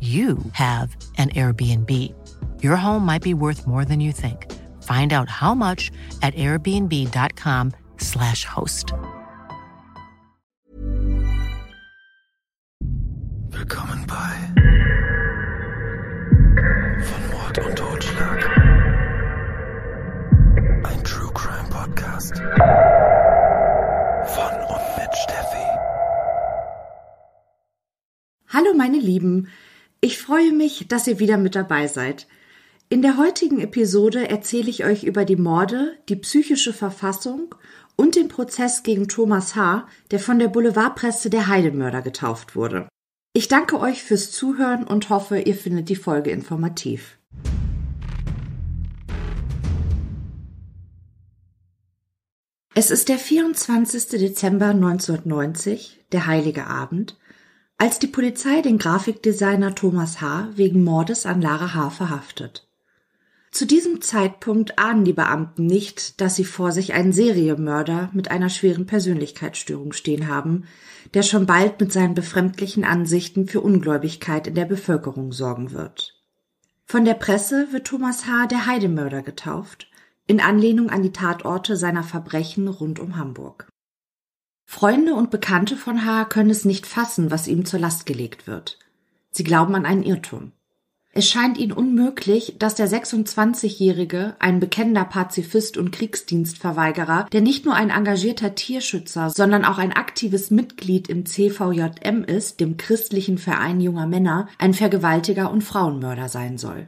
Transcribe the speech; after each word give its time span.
you 0.00 0.38
have 0.52 0.96
an 1.18 1.28
Airbnb. 1.30 1.90
Your 2.62 2.76
home 2.76 3.04
might 3.04 3.22
be 3.22 3.34
worth 3.34 3.66
more 3.66 3.84
than 3.84 4.00
you 4.00 4.12
think. 4.12 4.46
Find 4.84 5.12
out 5.12 5.28
how 5.28 5.54
much 5.54 5.90
at 6.22 6.32
airbnb.com/slash 6.34 8.44
host. 8.46 8.92
Willkommen 13.50 14.06
bei 14.06 14.32
Von 17.02 17.30
Mord 17.30 17.58
und 17.58 17.76
Totschlag. 17.76 18.48
Ein 20.84 21.04
True 21.04 21.30
Crime 21.34 21.68
Podcast. 21.68 22.36
Von 22.36 22.54
und 24.68 24.96
mit 24.96 25.14
Steffi. 25.14 25.66
Hallo 28.48 28.72
meine 28.76 28.98
Lieben, 28.98 29.48
ich 30.00 30.18
freue 30.18 30.52
mich, 30.52 30.88
dass 30.88 31.06
ihr 31.06 31.18
wieder 31.18 31.36
mit 31.36 31.54
dabei 31.54 31.86
seid. 31.86 32.26
In 32.88 33.02
der 33.02 33.18
heutigen 33.18 33.60
Episode 33.60 34.28
erzähle 34.28 34.70
ich 34.70 34.84
euch 34.84 35.04
über 35.04 35.24
die 35.24 35.36
Morde, 35.36 35.96
die 36.08 36.16
psychische 36.16 36.72
Verfassung 36.72 37.54
und 37.96 38.16
den 38.16 38.28
Prozess 38.28 38.82
gegen 38.82 39.08
Thomas 39.08 39.54
H., 39.54 39.86
der 40.10 40.18
von 40.18 40.38
der 40.38 40.48
Boulevardpresse 40.48 41.28
der 41.28 41.48
Heidemörder 41.48 42.00
getauft 42.00 42.56
wurde. 42.56 42.88
Ich 43.34 43.46
danke 43.48 43.78
euch 43.78 44.02
fürs 44.02 44.32
Zuhören 44.32 44.84
und 44.84 45.10
hoffe, 45.10 45.38
ihr 45.38 45.54
findet 45.54 45.88
die 45.90 45.96
Folge 45.96 46.30
informativ. 46.30 47.18
Es 52.74 52.90
ist 52.90 53.08
der 53.10 53.18
24. 53.18 54.18
Dezember 54.18 54.68
1990, 54.70 56.06
der 56.12 56.26
heilige 56.26 56.66
Abend, 56.66 57.19
als 57.80 57.98
die 57.98 58.08
Polizei 58.08 58.60
den 58.60 58.76
Grafikdesigner 58.76 59.74
Thomas 59.74 60.20
H. 60.20 60.50
wegen 60.54 60.84
Mordes 60.84 61.24
an 61.24 61.40
Lara 61.40 61.72
H. 61.72 61.88
verhaftet. 61.88 62.68
Zu 63.52 63.66
diesem 63.66 64.02
Zeitpunkt 64.02 64.78
ahnen 64.78 65.06
die 65.06 65.14
Beamten 65.14 65.64
nicht, 65.64 66.20
dass 66.20 66.36
sie 66.36 66.44
vor 66.44 66.72
sich 66.72 66.92
einen 66.92 67.14
Serienmörder 67.14 68.10
mit 68.12 68.30
einer 68.30 68.50
schweren 68.50 68.84
Persönlichkeitsstörung 68.84 69.94
stehen 69.94 70.28
haben, 70.28 70.64
der 71.14 71.22
schon 71.22 71.46
bald 71.46 71.80
mit 71.80 71.90
seinen 71.90 72.12
befremdlichen 72.12 72.84
Ansichten 72.84 73.48
für 73.48 73.62
Ungläubigkeit 73.62 74.46
in 74.46 74.54
der 74.54 74.66
Bevölkerung 74.66 75.32
sorgen 75.32 75.72
wird. 75.72 76.20
Von 76.84 77.06
der 77.06 77.14
Presse 77.14 77.68
wird 77.72 77.86
Thomas 77.86 78.26
H. 78.26 78.46
der 78.48 78.66
Heidemörder 78.66 79.22
getauft, 79.22 79.88
in 80.26 80.40
Anlehnung 80.40 80.90
an 80.90 81.02
die 81.02 81.12
Tatorte 81.12 81.76
seiner 81.76 82.02
Verbrechen 82.02 82.68
rund 82.68 83.00
um 83.00 83.16
Hamburg. 83.16 83.70
Freunde 84.72 85.14
und 85.14 85.32
Bekannte 85.32 85.76
von 85.76 86.06
H. 86.06 86.26
können 86.26 86.48
es 86.48 86.64
nicht 86.64 86.86
fassen, 86.86 87.32
was 87.32 87.48
ihm 87.48 87.64
zur 87.64 87.80
Last 87.80 88.06
gelegt 88.06 88.46
wird. 88.46 88.78
Sie 89.32 89.42
glauben 89.42 89.74
an 89.74 89.84
einen 89.84 90.04
Irrtum. 90.04 90.52
Es 91.10 91.28
scheint 91.28 91.58
ihnen 91.58 91.72
unmöglich, 91.72 92.54
dass 92.56 92.76
der 92.76 92.88
26-Jährige, 92.88 94.36
ein 94.38 94.60
bekennender 94.60 95.04
Pazifist 95.04 95.76
und 95.76 95.90
Kriegsdienstverweigerer, 95.90 97.26
der 97.32 97.40
nicht 97.40 97.64
nur 97.64 97.74
ein 97.74 97.90
engagierter 97.90 98.54
Tierschützer, 98.54 99.30
sondern 99.30 99.64
auch 99.64 99.78
ein 99.78 99.92
aktives 99.92 100.52
Mitglied 100.52 101.08
im 101.08 101.26
CVJM 101.26 102.22
ist, 102.22 102.60
dem 102.60 102.76
christlichen 102.76 103.38
Verein 103.38 103.80
junger 103.80 104.06
Männer, 104.06 104.46
ein 104.56 104.72
Vergewaltiger 104.72 105.50
und 105.50 105.64
Frauenmörder 105.64 106.28
sein 106.28 106.58
soll. 106.58 106.86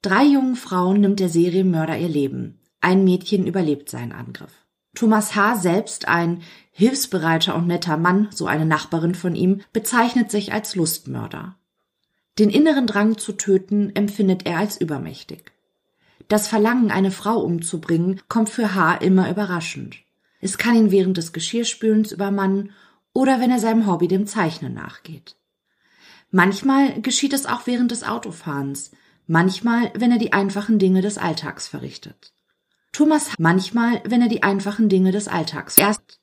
Drei 0.00 0.22
jungen 0.24 0.54
Frauen 0.54 1.00
nimmt 1.00 1.18
der 1.18 1.28
Serienmörder 1.28 1.98
ihr 1.98 2.08
Leben. 2.08 2.60
Ein 2.80 3.02
Mädchen 3.02 3.48
überlebt 3.48 3.90
seinen 3.90 4.12
Angriff. 4.12 4.65
Thomas 4.96 5.36
H. 5.36 5.56
selbst, 5.56 6.08
ein 6.08 6.42
hilfsbereiter 6.72 7.54
und 7.54 7.66
netter 7.66 7.96
Mann, 7.96 8.28
so 8.32 8.46
eine 8.46 8.66
Nachbarin 8.66 9.14
von 9.14 9.36
ihm, 9.36 9.60
bezeichnet 9.72 10.30
sich 10.30 10.52
als 10.52 10.74
Lustmörder. 10.74 11.54
Den 12.38 12.50
inneren 12.50 12.86
Drang 12.86 13.16
zu 13.16 13.32
töten 13.32 13.94
empfindet 13.94 14.46
er 14.46 14.58
als 14.58 14.80
übermächtig. 14.80 15.52
Das 16.28 16.48
Verlangen, 16.48 16.90
eine 16.90 17.10
Frau 17.10 17.38
umzubringen, 17.38 18.20
kommt 18.28 18.48
für 18.48 18.74
H. 18.74 18.96
immer 18.96 19.30
überraschend. 19.30 19.98
Es 20.40 20.58
kann 20.58 20.74
ihn 20.74 20.90
während 20.90 21.16
des 21.18 21.32
Geschirrspülens 21.32 22.12
übermannen 22.12 22.72
oder 23.12 23.40
wenn 23.40 23.50
er 23.50 23.58
seinem 23.58 23.86
Hobby 23.86 24.08
dem 24.08 24.26
Zeichnen 24.26 24.74
nachgeht. 24.74 25.36
Manchmal 26.30 27.00
geschieht 27.00 27.32
es 27.32 27.46
auch 27.46 27.66
während 27.66 27.90
des 27.90 28.02
Autofahrens, 28.02 28.90
manchmal, 29.26 29.92
wenn 29.94 30.10
er 30.10 30.18
die 30.18 30.32
einfachen 30.32 30.78
Dinge 30.78 31.00
des 31.00 31.18
Alltags 31.18 31.68
verrichtet. 31.68 32.32
Thomas 32.96 33.28
manchmal, 33.38 34.00
wenn 34.06 34.22
er 34.22 34.28
die 34.28 34.42
einfachen 34.42 34.88
Dinge 34.88 35.12
des 35.12 35.28
Alltags 35.28 35.76
erst 35.76 36.18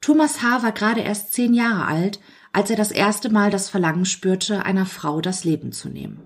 Thomas 0.00 0.42
H. 0.42 0.64
war 0.64 0.72
gerade 0.72 1.00
erst 1.00 1.32
zehn 1.32 1.54
Jahre 1.54 1.86
alt, 1.86 2.18
als 2.52 2.70
er 2.70 2.76
das 2.76 2.90
erste 2.90 3.30
Mal 3.30 3.52
das 3.52 3.70
Verlangen 3.70 4.04
spürte, 4.04 4.64
einer 4.64 4.84
Frau 4.84 5.20
das 5.20 5.44
Leben 5.44 5.70
zu 5.70 5.88
nehmen. 5.88 6.20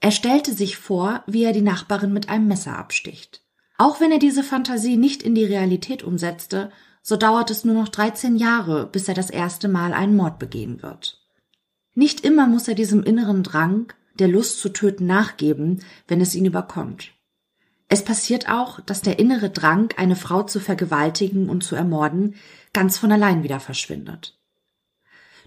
Er 0.00 0.10
stellte 0.10 0.54
sich 0.54 0.78
vor, 0.78 1.22
wie 1.26 1.44
er 1.44 1.52
die 1.52 1.60
Nachbarin 1.60 2.14
mit 2.14 2.30
einem 2.30 2.48
Messer 2.48 2.78
absticht. 2.78 3.42
Auch 3.76 4.00
wenn 4.00 4.10
er 4.10 4.18
diese 4.18 4.42
Fantasie 4.42 4.96
nicht 4.96 5.22
in 5.22 5.34
die 5.34 5.44
Realität 5.44 6.02
umsetzte, 6.02 6.72
so 7.02 7.18
dauert 7.18 7.50
es 7.50 7.66
nur 7.66 7.74
noch 7.74 7.90
13 7.90 8.36
Jahre, 8.36 8.86
bis 8.86 9.06
er 9.06 9.14
das 9.14 9.28
erste 9.28 9.68
Mal 9.68 9.92
einen 9.92 10.16
Mord 10.16 10.38
begehen 10.38 10.82
wird. 10.82 11.20
Nicht 11.94 12.24
immer 12.24 12.46
muss 12.46 12.68
er 12.68 12.74
diesem 12.74 13.02
inneren 13.02 13.42
Drang, 13.42 13.92
der 14.18 14.28
Lust 14.28 14.60
zu 14.60 14.70
töten, 14.70 15.04
nachgeben, 15.04 15.84
wenn 16.08 16.22
es 16.22 16.34
ihn 16.34 16.46
überkommt. 16.46 17.12
Es 17.92 18.02
passiert 18.02 18.48
auch, 18.48 18.80
dass 18.80 19.02
der 19.02 19.18
innere 19.18 19.50
Drang, 19.50 19.92
eine 19.98 20.16
Frau 20.16 20.44
zu 20.44 20.60
vergewaltigen 20.60 21.50
und 21.50 21.62
zu 21.62 21.76
ermorden, 21.76 22.36
ganz 22.72 22.96
von 22.96 23.12
allein 23.12 23.42
wieder 23.42 23.60
verschwindet. 23.60 24.40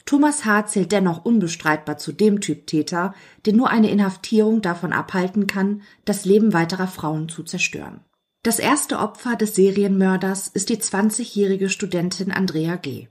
Thomas 0.06 0.46
H. 0.46 0.68
zählt 0.68 0.92
dennoch 0.92 1.26
unbestreitbar 1.26 1.98
zu 1.98 2.12
dem 2.12 2.42
Typ 2.42 2.68
Täter, 2.68 3.16
den 3.48 3.56
nur 3.56 3.72
eine 3.72 3.90
Inhaftierung 3.90 4.62
davon 4.62 4.94
abhalten 4.94 5.48
kann, 5.48 5.82
das 6.06 6.24
Leben 6.24 6.54
weiterer 6.54 6.86
Frauen 6.86 7.30
zu 7.30 7.42
zerstören. 7.42 8.02
Das 8.44 8.60
erste 8.60 9.00
Opfer 9.00 9.36
des 9.36 9.56
Serienmörders 9.56 10.48
ist 10.48 10.70
die 10.70 10.78
20-jährige 10.78 11.72
Studentin 11.72 12.32
Andrea 12.32 12.76
G. 12.76 13.08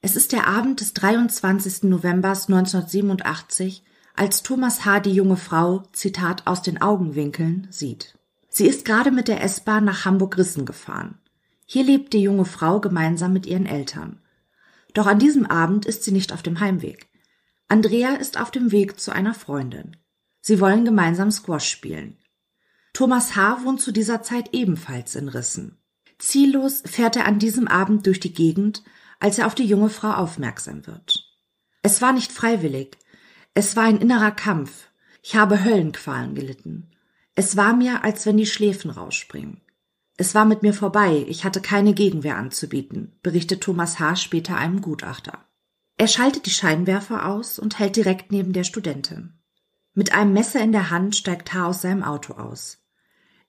Es 0.00 0.16
ist 0.16 0.32
der 0.32 0.46
Abend 0.46 0.80
des 0.80 0.94
23. 0.94 1.82
November 1.82 2.30
1987, 2.30 3.84
als 4.16 4.42
Thomas 4.42 4.84
H. 4.84 5.00
die 5.00 5.12
junge 5.12 5.36
Frau, 5.36 5.84
Zitat, 5.92 6.46
aus 6.46 6.62
den 6.62 6.80
Augenwinkeln 6.80 7.68
sieht. 7.70 8.18
Sie 8.48 8.66
ist 8.66 8.84
gerade 8.84 9.10
mit 9.10 9.28
der 9.28 9.42
S-Bahn 9.42 9.84
nach 9.84 10.04
Hamburg-Rissen 10.06 10.64
gefahren. 10.64 11.18
Hier 11.66 11.84
lebt 11.84 12.12
die 12.14 12.22
junge 12.22 12.46
Frau 12.46 12.80
gemeinsam 12.80 13.32
mit 13.32 13.44
ihren 13.44 13.66
Eltern. 13.66 14.20
Doch 14.94 15.06
an 15.06 15.18
diesem 15.18 15.44
Abend 15.44 15.84
ist 15.84 16.04
sie 16.04 16.12
nicht 16.12 16.32
auf 16.32 16.42
dem 16.42 16.60
Heimweg. 16.60 17.08
Andrea 17.68 18.14
ist 18.14 18.40
auf 18.40 18.50
dem 18.50 18.72
Weg 18.72 18.98
zu 18.98 19.12
einer 19.12 19.34
Freundin. 19.34 19.96
Sie 20.40 20.60
wollen 20.60 20.84
gemeinsam 20.84 21.30
Squash 21.30 21.68
spielen. 21.68 22.16
Thomas 22.94 23.36
H. 23.36 23.64
wohnt 23.64 23.82
zu 23.82 23.92
dieser 23.92 24.22
Zeit 24.22 24.54
ebenfalls 24.54 25.16
in 25.16 25.28
Rissen. 25.28 25.76
Ziellos 26.18 26.82
fährt 26.86 27.16
er 27.16 27.26
an 27.26 27.38
diesem 27.38 27.68
Abend 27.68 28.06
durch 28.06 28.20
die 28.20 28.32
Gegend, 28.32 28.82
als 29.20 29.38
er 29.38 29.46
auf 29.46 29.54
die 29.54 29.66
junge 29.66 29.90
Frau 29.90 30.12
aufmerksam 30.12 30.86
wird. 30.86 31.26
Es 31.82 32.00
war 32.00 32.12
nicht 32.12 32.32
freiwillig, 32.32 32.96
es 33.56 33.74
war 33.74 33.84
ein 33.84 33.96
innerer 33.96 34.32
Kampf. 34.32 34.90
Ich 35.22 35.34
habe 35.34 35.64
Höllenqualen 35.64 36.34
gelitten. 36.34 36.90
Es 37.34 37.56
war 37.56 37.74
mir, 37.74 38.04
als 38.04 38.26
wenn 38.26 38.36
die 38.36 38.44
Schläfen 38.44 38.90
rausspringen. 38.90 39.62
Es 40.18 40.34
war 40.34 40.44
mit 40.44 40.62
mir 40.62 40.74
vorbei, 40.74 41.24
ich 41.26 41.46
hatte 41.46 41.62
keine 41.62 41.94
Gegenwehr 41.94 42.36
anzubieten, 42.36 43.18
berichtet 43.22 43.62
Thomas 43.62 43.98
H. 43.98 44.16
später 44.16 44.58
einem 44.58 44.82
Gutachter. 44.82 45.46
Er 45.96 46.06
schaltet 46.06 46.44
die 46.44 46.50
Scheinwerfer 46.50 47.26
aus 47.26 47.58
und 47.58 47.78
hält 47.78 47.96
direkt 47.96 48.30
neben 48.30 48.52
der 48.52 48.64
Studentin. 48.64 49.38
Mit 49.94 50.12
einem 50.12 50.34
Messer 50.34 50.60
in 50.60 50.72
der 50.72 50.90
Hand 50.90 51.16
steigt 51.16 51.54
H. 51.54 51.66
aus 51.66 51.80
seinem 51.80 52.02
Auto 52.02 52.34
aus. 52.34 52.84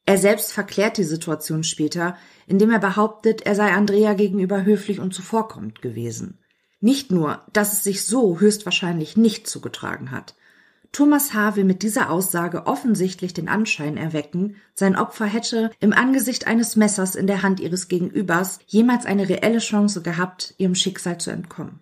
Er 0.06 0.18
selbst 0.18 0.54
verklärt 0.54 0.98
die 0.98 1.04
Situation 1.04 1.66
später, 1.66 2.16
indem 2.46 2.72
er 2.72 2.80
behauptet, 2.80 3.42
er 3.42 3.56
sei 3.56 3.74
Andrea 3.74 4.14
gegenüber 4.14 4.64
höflich 4.64 5.02
und 5.02 5.14
zuvorkommend 5.14 5.82
gewesen. 5.82 6.40
Nicht 6.80 7.12
nur, 7.12 7.44
dass 7.54 7.74
es 7.74 7.84
sich 7.84 8.06
so 8.06 8.40
höchstwahrscheinlich 8.40 9.18
nicht 9.18 9.48
zugetragen 9.48 10.12
hat. 10.12 10.36
Thomas 10.92 11.34
H. 11.34 11.56
will 11.56 11.64
mit 11.64 11.84
dieser 11.84 12.10
Aussage 12.10 12.66
offensichtlich 12.66 13.34
den 13.34 13.50
Anschein 13.50 13.98
erwecken, 13.98 14.56
sein 14.74 14.96
Opfer 14.96 15.26
hätte 15.26 15.72
im 15.80 15.94
Angesicht 15.94 16.48
eines 16.48 16.76
Messers 16.76 17.16
in 17.16 17.28
der 17.28 17.44
Hand 17.44 17.60
ihres 17.60 17.88
Gegenübers 17.88 18.60
jemals 18.68 19.06
eine 19.06 19.28
reelle 19.28 19.60
Chance 19.60 20.02
gehabt, 20.02 20.56
ihrem 20.58 20.76
Schicksal 20.76 21.20
zu 21.20 21.32
entkommen. 21.32 21.82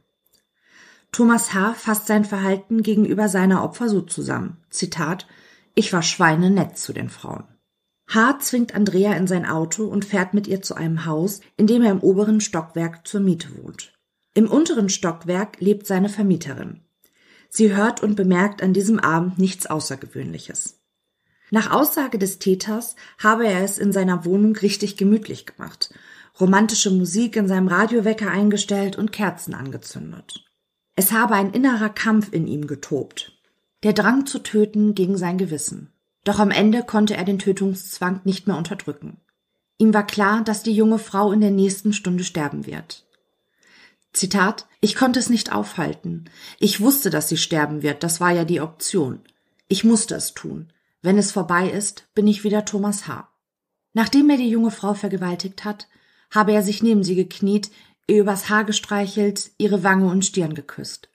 Thomas 1.12 1.54
H. 1.54 1.76
fasst 1.76 2.08
sein 2.08 2.26
Verhalten 2.26 2.84
gegenüber 2.84 3.30
seiner 3.30 3.64
Opfer 3.64 3.88
so 3.88 4.02
zusammen. 4.02 4.58
Zitat, 4.70 5.28
ich 5.74 5.94
war 5.94 6.02
schweinenett 6.02 6.78
zu 6.78 6.92
den 6.92 7.10
Frauen. 7.10 7.46
H. 8.08 8.40
zwingt 8.40 8.76
Andrea 8.76 9.14
in 9.14 9.28
sein 9.28 9.46
Auto 9.46 9.86
und 9.86 10.04
fährt 10.04 10.34
mit 10.34 10.48
ihr 10.48 10.62
zu 10.62 10.76
einem 10.76 11.06
Haus, 11.06 11.42
in 11.58 11.68
dem 11.68 11.84
er 11.84 11.92
im 11.92 12.02
oberen 12.02 12.42
Stockwerk 12.42 13.08
zur 13.08 13.22
Miete 13.22 13.48
wohnt. 13.56 13.95
Im 14.36 14.52
unteren 14.52 14.90
Stockwerk 14.90 15.62
lebt 15.62 15.88
seine 15.88 16.10
Vermieterin. 16.10 16.82
Sie 17.50 17.74
hört 17.74 18.04
und 18.04 18.16
bemerkt 18.16 18.62
an 18.62 18.74
diesem 18.74 19.00
Abend 19.00 19.40
nichts 19.40 19.66
Außergewöhnliches. 19.66 20.82
Nach 21.52 21.72
Aussage 21.72 22.20
des 22.20 22.38
Täters 22.38 22.98
habe 23.18 23.48
er 23.48 23.64
es 23.64 23.78
in 23.78 23.94
seiner 23.94 24.26
Wohnung 24.26 24.54
richtig 24.58 24.98
gemütlich 24.98 25.46
gemacht, 25.46 25.94
romantische 26.38 26.92
Musik 26.92 27.38
in 27.38 27.48
seinem 27.48 27.70
Radiowecker 27.70 28.30
eingestellt 28.30 28.98
und 28.98 29.14
Kerzen 29.14 29.54
angezündet. 29.54 30.44
Es 30.98 31.14
habe 31.14 31.36
ein 31.36 31.54
innerer 31.54 31.90
Kampf 31.90 32.34
in 32.34 32.46
ihm 32.46 32.68
getobt. 32.68 33.40
Der 33.84 33.94
Drang 33.94 34.26
zu 34.26 34.40
töten 34.40 34.96
gegen 34.96 35.16
sein 35.18 35.38
Gewissen. 35.38 35.94
Doch 36.26 36.40
am 36.40 36.52
Ende 36.52 36.84
konnte 36.84 37.16
er 37.16 37.24
den 37.24 37.40
Tötungszwang 37.40 38.20
nicht 38.26 38.48
mehr 38.48 38.58
unterdrücken. 38.58 39.22
Ihm 39.78 39.94
war 39.94 40.06
klar, 40.06 40.44
dass 40.44 40.62
die 40.62 40.74
junge 40.74 41.00
Frau 41.00 41.32
in 41.32 41.40
der 41.40 41.52
nächsten 41.52 41.94
Stunde 41.94 42.26
sterben 42.26 42.66
wird. 42.66 43.05
Zitat, 44.16 44.68
ich 44.80 44.96
konnte 44.96 45.20
es 45.20 45.30
nicht 45.30 45.52
aufhalten. 45.52 46.26
Ich 46.60 46.80
wusste, 46.80 47.10
dass 47.10 47.28
sie 47.28 47.38
sterben 47.38 47.84
wird, 47.84 48.04
das 48.04 48.22
war 48.22 48.32
ja 48.32 48.46
die 48.46 48.62
Option. 48.62 49.22
Ich 49.68 49.84
musste 49.84 50.16
es 50.16 50.34
tun. 50.34 50.72
Wenn 51.02 51.18
es 51.18 51.32
vorbei 51.32 51.70
ist, 51.70 52.08
bin 52.16 52.28
ich 52.28 52.44
wieder 52.44 52.66
Thomas 52.66 53.08
H. 53.08 53.30
Nachdem 53.94 54.30
er 54.30 54.38
die 54.38 54.50
junge 54.50 54.72
Frau 54.72 54.94
vergewaltigt 54.94 55.66
hat, 55.66 55.88
habe 56.32 56.54
er 56.54 56.64
sich 56.64 56.82
neben 56.82 57.04
sie 57.04 57.16
gekniet, 57.16 57.72
ihr 58.08 58.22
übers 58.22 58.50
Haar 58.50 58.64
gestreichelt, 58.64 59.52
ihre 59.58 59.84
Wange 59.84 60.08
und 60.08 60.26
Stirn 60.26 60.54
geküsst. 60.54 61.10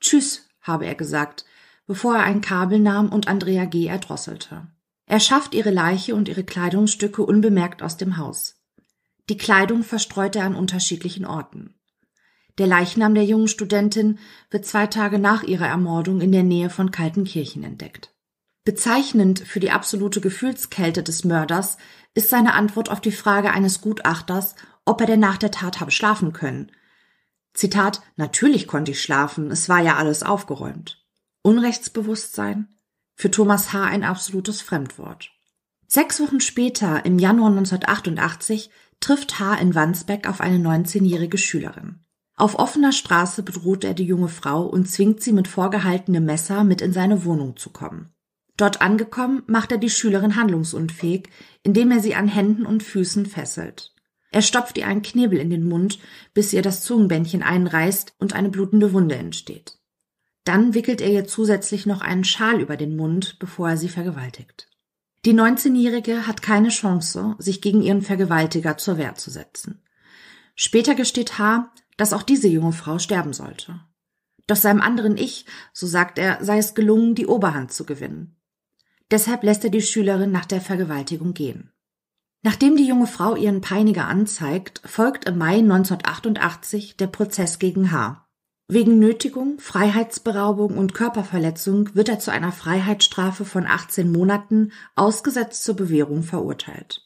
Tschüss, 0.00 0.48
habe 0.60 0.86
er 0.86 0.94
gesagt, 0.94 1.44
bevor 1.86 2.16
er 2.16 2.24
ein 2.24 2.40
Kabel 2.40 2.78
nahm 2.78 3.10
und 3.10 3.28
Andrea 3.28 3.64
G. 3.64 3.86
erdrosselte. 3.86 4.68
Er 5.06 5.20
schafft 5.20 5.54
ihre 5.54 5.70
Leiche 5.70 6.14
und 6.14 6.28
ihre 6.28 6.44
Kleidungsstücke 6.44 7.22
unbemerkt 7.22 7.82
aus 7.82 7.96
dem 7.96 8.18
Haus. 8.18 8.56
Die 9.28 9.38
Kleidung 9.38 9.82
verstreut 9.82 10.36
er 10.36 10.44
an 10.44 10.54
unterschiedlichen 10.54 11.24
Orten. 11.24 11.74
Der 12.58 12.66
Leichnam 12.66 13.14
der 13.14 13.24
jungen 13.24 13.48
Studentin 13.48 14.18
wird 14.50 14.66
zwei 14.66 14.88
Tage 14.88 15.18
nach 15.18 15.44
ihrer 15.44 15.66
Ermordung 15.66 16.20
in 16.20 16.32
der 16.32 16.42
Nähe 16.42 16.70
von 16.70 16.90
Kaltenkirchen 16.90 17.62
entdeckt. 17.62 18.12
Bezeichnend 18.64 19.38
für 19.38 19.60
die 19.60 19.70
absolute 19.70 20.20
Gefühlskälte 20.20 21.02
des 21.02 21.24
Mörders 21.24 21.78
ist 22.14 22.30
seine 22.30 22.54
Antwort 22.54 22.90
auf 22.90 23.00
die 23.00 23.12
Frage 23.12 23.52
eines 23.52 23.80
Gutachters, 23.80 24.56
ob 24.84 25.00
er 25.00 25.06
denn 25.06 25.20
nach 25.20 25.38
der 25.38 25.52
Tat 25.52 25.80
habe 25.80 25.90
schlafen 25.90 26.32
können. 26.32 26.72
Zitat, 27.54 28.02
natürlich 28.16 28.66
konnte 28.66 28.90
ich 28.90 29.00
schlafen, 29.00 29.50
es 29.50 29.68
war 29.68 29.80
ja 29.80 29.96
alles 29.96 30.22
aufgeräumt. 30.22 31.04
Unrechtsbewusstsein? 31.42 32.68
Für 33.14 33.30
Thomas 33.30 33.72
H. 33.72 33.84
ein 33.84 34.04
absolutes 34.04 34.60
Fremdwort. 34.60 35.30
Sechs 35.86 36.20
Wochen 36.20 36.40
später, 36.40 37.04
im 37.06 37.18
Januar 37.18 37.50
1988, 37.50 38.70
trifft 39.00 39.38
H. 39.38 39.54
in 39.54 39.74
Wandsbeck 39.74 40.28
auf 40.28 40.40
eine 40.40 40.58
19-jährige 40.58 41.38
Schülerin. 41.38 42.04
Auf 42.38 42.56
offener 42.56 42.92
Straße 42.92 43.42
bedroht 43.42 43.82
er 43.82 43.94
die 43.94 44.04
junge 44.04 44.28
Frau 44.28 44.64
und 44.64 44.88
zwingt 44.88 45.20
sie 45.20 45.32
mit 45.32 45.48
vorgehaltenem 45.48 46.24
Messer 46.24 46.62
mit 46.62 46.80
in 46.80 46.92
seine 46.92 47.24
Wohnung 47.24 47.56
zu 47.56 47.70
kommen. 47.70 48.12
Dort 48.56 48.80
angekommen, 48.80 49.42
macht 49.48 49.72
er 49.72 49.78
die 49.78 49.90
Schülerin 49.90 50.36
handlungsunfähig, 50.36 51.28
indem 51.64 51.90
er 51.90 51.98
sie 51.98 52.14
an 52.14 52.28
Händen 52.28 52.64
und 52.64 52.84
Füßen 52.84 53.26
fesselt. 53.26 53.92
Er 54.30 54.42
stopft 54.42 54.78
ihr 54.78 54.86
einen 54.86 55.02
Knebel 55.02 55.40
in 55.40 55.50
den 55.50 55.68
Mund, 55.68 55.98
bis 56.32 56.52
ihr 56.52 56.62
das 56.62 56.82
Zungenbändchen 56.82 57.42
einreißt 57.42 58.14
und 58.18 58.34
eine 58.34 58.50
blutende 58.50 58.92
Wunde 58.92 59.16
entsteht. 59.16 59.78
Dann 60.44 60.74
wickelt 60.74 61.00
er 61.00 61.10
ihr 61.10 61.26
zusätzlich 61.26 61.86
noch 61.86 62.02
einen 62.02 62.24
Schal 62.24 62.60
über 62.60 62.76
den 62.76 62.96
Mund, 62.96 63.38
bevor 63.40 63.70
er 63.70 63.76
sie 63.76 63.88
vergewaltigt. 63.88 64.68
Die 65.24 65.34
19-Jährige 65.34 66.28
hat 66.28 66.42
keine 66.42 66.68
Chance, 66.68 67.34
sich 67.38 67.60
gegen 67.60 67.82
ihren 67.82 68.02
Vergewaltiger 68.02 68.76
zur 68.76 68.96
Wehr 68.96 69.16
zu 69.16 69.30
setzen. 69.30 69.82
Später 70.54 70.94
gesteht 70.94 71.38
H., 71.38 71.72
dass 71.98 72.14
auch 72.14 72.22
diese 72.22 72.48
junge 72.48 72.72
Frau 72.72 72.98
sterben 72.98 73.34
sollte. 73.34 73.80
Doch 74.46 74.56
seinem 74.56 74.80
anderen 74.80 75.18
Ich, 75.18 75.44
so 75.74 75.86
sagt 75.86 76.18
er, 76.18 76.42
sei 76.42 76.56
es 76.56 76.74
gelungen, 76.74 77.14
die 77.14 77.26
Oberhand 77.26 77.70
zu 77.70 77.84
gewinnen. 77.84 78.40
Deshalb 79.10 79.42
lässt 79.42 79.64
er 79.64 79.70
die 79.70 79.82
Schülerin 79.82 80.32
nach 80.32 80.46
der 80.46 80.62
Vergewaltigung 80.62 81.34
gehen. 81.34 81.70
Nachdem 82.42 82.76
die 82.76 82.86
junge 82.86 83.06
Frau 83.06 83.36
ihren 83.36 83.60
Peiniger 83.60 84.06
anzeigt, 84.06 84.80
folgt 84.84 85.26
im 85.26 85.38
Mai 85.38 85.58
1988 85.58 86.96
der 86.96 87.08
Prozess 87.08 87.58
gegen 87.58 87.90
H. 87.90 88.24
Wegen 88.68 88.98
Nötigung, 88.98 89.58
Freiheitsberaubung 89.58 90.76
und 90.76 90.94
Körperverletzung 90.94 91.94
wird 91.94 92.08
er 92.08 92.18
zu 92.18 92.30
einer 92.30 92.52
Freiheitsstrafe 92.52 93.44
von 93.44 93.66
18 93.66 94.12
Monaten 94.12 94.72
ausgesetzt 94.94 95.64
zur 95.64 95.74
Bewährung 95.74 96.22
verurteilt. 96.22 97.02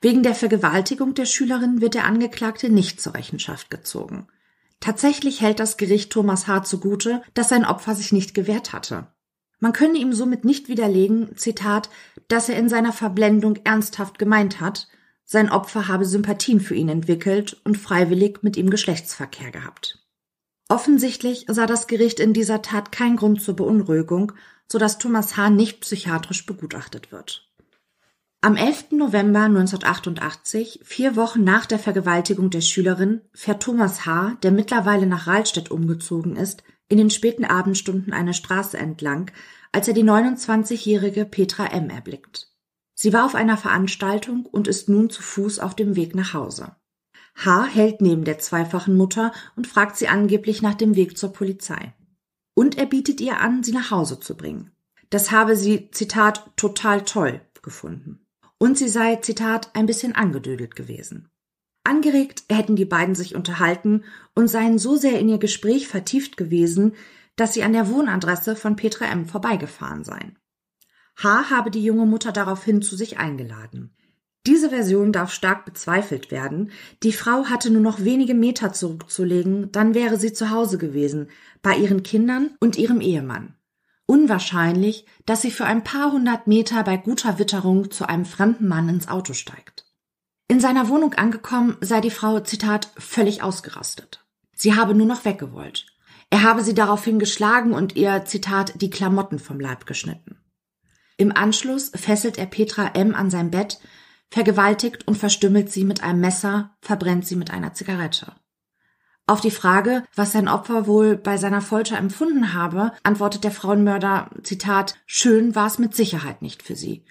Wegen 0.00 0.22
der 0.22 0.34
Vergewaltigung 0.34 1.14
der 1.14 1.24
Schülerin 1.24 1.80
wird 1.80 1.94
der 1.94 2.04
Angeklagte 2.04 2.68
nicht 2.68 3.00
zur 3.00 3.14
Rechenschaft 3.14 3.70
gezogen. 3.70 4.26
Tatsächlich 4.84 5.40
hält 5.40 5.60
das 5.60 5.78
Gericht 5.78 6.12
Thomas 6.12 6.46
H. 6.46 6.64
zugute, 6.64 7.22
dass 7.32 7.48
sein 7.48 7.64
Opfer 7.64 7.94
sich 7.94 8.12
nicht 8.12 8.34
gewehrt 8.34 8.74
hatte. 8.74 9.06
Man 9.58 9.72
könne 9.72 9.96
ihm 9.96 10.12
somit 10.12 10.44
nicht 10.44 10.68
widerlegen, 10.68 11.34
Zitat, 11.38 11.88
dass 12.28 12.50
er 12.50 12.58
in 12.58 12.68
seiner 12.68 12.92
Verblendung 12.92 13.56
ernsthaft 13.64 14.18
gemeint 14.18 14.60
hat, 14.60 14.88
sein 15.24 15.50
Opfer 15.50 15.88
habe 15.88 16.04
Sympathien 16.04 16.60
für 16.60 16.74
ihn 16.74 16.90
entwickelt 16.90 17.58
und 17.64 17.78
freiwillig 17.78 18.42
mit 18.42 18.58
ihm 18.58 18.68
Geschlechtsverkehr 18.68 19.50
gehabt. 19.50 20.04
Offensichtlich 20.68 21.46
sah 21.48 21.64
das 21.64 21.86
Gericht 21.86 22.20
in 22.20 22.34
dieser 22.34 22.60
Tat 22.60 22.92
keinen 22.92 23.16
Grund 23.16 23.40
zur 23.40 23.56
Beunruhigung, 23.56 24.32
so 24.70 24.76
dass 24.76 24.98
Thomas 24.98 25.38
H. 25.38 25.48
nicht 25.48 25.80
psychiatrisch 25.80 26.44
begutachtet 26.44 27.10
wird. 27.10 27.50
Am 28.44 28.56
11. 28.56 28.90
November 28.90 29.44
1988, 29.44 30.80
vier 30.84 31.16
Wochen 31.16 31.44
nach 31.44 31.64
der 31.64 31.78
Vergewaltigung 31.78 32.50
der 32.50 32.60
Schülerin, 32.60 33.22
fährt 33.32 33.62
Thomas 33.62 34.04
H., 34.04 34.36
der 34.42 34.50
mittlerweile 34.50 35.06
nach 35.06 35.26
Rahlstedt 35.26 35.70
umgezogen 35.70 36.36
ist, 36.36 36.62
in 36.88 36.98
den 36.98 37.08
späten 37.08 37.46
Abendstunden 37.46 38.12
eine 38.12 38.34
Straße 38.34 38.76
entlang, 38.76 39.30
als 39.72 39.88
er 39.88 39.94
die 39.94 40.04
29-jährige 40.04 41.24
Petra 41.24 41.68
M. 41.68 41.88
erblickt. 41.88 42.52
Sie 42.92 43.14
war 43.14 43.24
auf 43.24 43.34
einer 43.34 43.56
Veranstaltung 43.56 44.44
und 44.44 44.68
ist 44.68 44.90
nun 44.90 45.08
zu 45.08 45.22
Fuß 45.22 45.58
auf 45.58 45.74
dem 45.74 45.96
Weg 45.96 46.14
nach 46.14 46.34
Hause. 46.34 46.76
H. 47.36 47.64
hält 47.64 48.02
neben 48.02 48.24
der 48.24 48.40
zweifachen 48.40 48.94
Mutter 48.94 49.32
und 49.56 49.66
fragt 49.66 49.96
sie 49.96 50.08
angeblich 50.08 50.60
nach 50.60 50.74
dem 50.74 50.96
Weg 50.96 51.16
zur 51.16 51.32
Polizei. 51.32 51.94
Und 52.52 52.76
er 52.76 52.84
bietet 52.84 53.22
ihr 53.22 53.40
an, 53.40 53.62
sie 53.62 53.72
nach 53.72 53.90
Hause 53.90 54.20
zu 54.20 54.36
bringen. 54.36 54.70
Das 55.08 55.30
habe 55.30 55.56
sie, 55.56 55.90
Zitat, 55.92 56.54
total 56.56 57.06
toll 57.06 57.40
gefunden. 57.62 58.23
Und 58.64 58.78
sie 58.78 58.88
sei, 58.88 59.16
Zitat, 59.16 59.68
ein 59.74 59.84
bisschen 59.84 60.14
angedödelt 60.14 60.74
gewesen. 60.74 61.28
Angeregt 61.84 62.44
hätten 62.50 62.76
die 62.76 62.86
beiden 62.86 63.14
sich 63.14 63.34
unterhalten 63.34 64.04
und 64.34 64.48
seien 64.48 64.78
so 64.78 64.96
sehr 64.96 65.20
in 65.20 65.28
ihr 65.28 65.36
Gespräch 65.36 65.86
vertieft 65.86 66.38
gewesen, 66.38 66.94
dass 67.36 67.52
sie 67.52 67.62
an 67.62 67.74
der 67.74 67.90
Wohnadresse 67.90 68.56
von 68.56 68.74
Petra 68.74 69.04
M. 69.04 69.26
vorbeigefahren 69.26 70.02
seien. 70.02 70.38
H. 71.22 71.50
habe 71.50 71.70
die 71.70 71.84
junge 71.84 72.06
Mutter 72.06 72.32
daraufhin 72.32 72.80
zu 72.80 72.96
sich 72.96 73.18
eingeladen. 73.18 73.94
Diese 74.46 74.70
Version 74.70 75.12
darf 75.12 75.30
stark 75.30 75.66
bezweifelt 75.66 76.30
werden. 76.30 76.70
Die 77.02 77.12
Frau 77.12 77.44
hatte 77.44 77.68
nur 77.68 77.82
noch 77.82 78.02
wenige 78.02 78.32
Meter 78.32 78.72
zurückzulegen, 78.72 79.72
dann 79.72 79.92
wäre 79.92 80.16
sie 80.16 80.32
zu 80.32 80.48
Hause 80.48 80.78
gewesen, 80.78 81.28
bei 81.60 81.76
ihren 81.76 82.02
Kindern 82.02 82.56
und 82.60 82.78
ihrem 82.78 83.02
Ehemann. 83.02 83.56
Unwahrscheinlich, 84.06 85.06
dass 85.24 85.42
sie 85.42 85.50
für 85.50 85.64
ein 85.64 85.82
paar 85.82 86.12
hundert 86.12 86.46
Meter 86.46 86.82
bei 86.84 86.96
guter 86.96 87.38
Witterung 87.38 87.90
zu 87.90 88.08
einem 88.08 88.26
fremden 88.26 88.68
Mann 88.68 88.88
ins 88.88 89.08
Auto 89.08 89.32
steigt. 89.32 89.86
In 90.46 90.60
seiner 90.60 90.88
Wohnung 90.88 91.14
angekommen 91.14 91.76
sei 91.80 92.00
die 92.00 92.10
Frau, 92.10 92.40
Zitat, 92.40 92.90
völlig 92.98 93.42
ausgerastet. 93.42 94.24
Sie 94.54 94.74
habe 94.74 94.94
nur 94.94 95.06
noch 95.06 95.24
weggewollt. 95.24 95.86
Er 96.30 96.42
habe 96.42 96.62
sie 96.62 96.74
daraufhin 96.74 97.18
geschlagen 97.18 97.72
und 97.72 97.96
ihr, 97.96 98.24
Zitat, 98.24 98.80
die 98.80 98.90
Klamotten 98.90 99.38
vom 99.38 99.58
Leib 99.58 99.86
geschnitten. 99.86 100.38
Im 101.16 101.34
Anschluss 101.34 101.90
fesselt 101.94 102.38
er 102.38 102.46
Petra 102.46 102.88
M. 102.88 103.14
an 103.14 103.30
sein 103.30 103.50
Bett, 103.50 103.80
vergewaltigt 104.30 105.06
und 105.06 105.16
verstümmelt 105.16 105.70
sie 105.70 105.84
mit 105.84 106.02
einem 106.02 106.20
Messer, 106.20 106.76
verbrennt 106.80 107.26
sie 107.26 107.36
mit 107.36 107.50
einer 107.50 107.72
Zigarette. 107.72 108.32
Auf 109.26 109.40
die 109.40 109.50
Frage, 109.50 110.04
was 110.14 110.32
sein 110.32 110.48
Opfer 110.48 110.86
wohl 110.86 111.16
bei 111.16 111.38
seiner 111.38 111.62
Folter 111.62 111.96
empfunden 111.96 112.52
habe, 112.52 112.92
antwortet 113.02 113.44
der 113.44 113.50
Frauenmörder, 113.50 114.30
Zitat, 114.42 114.96
schön 115.06 115.54
war 115.54 115.66
es 115.66 115.78
mit 115.78 115.94
Sicherheit 115.94 116.42
nicht 116.42 116.62
für 116.62 116.76
sie. 116.76 117.04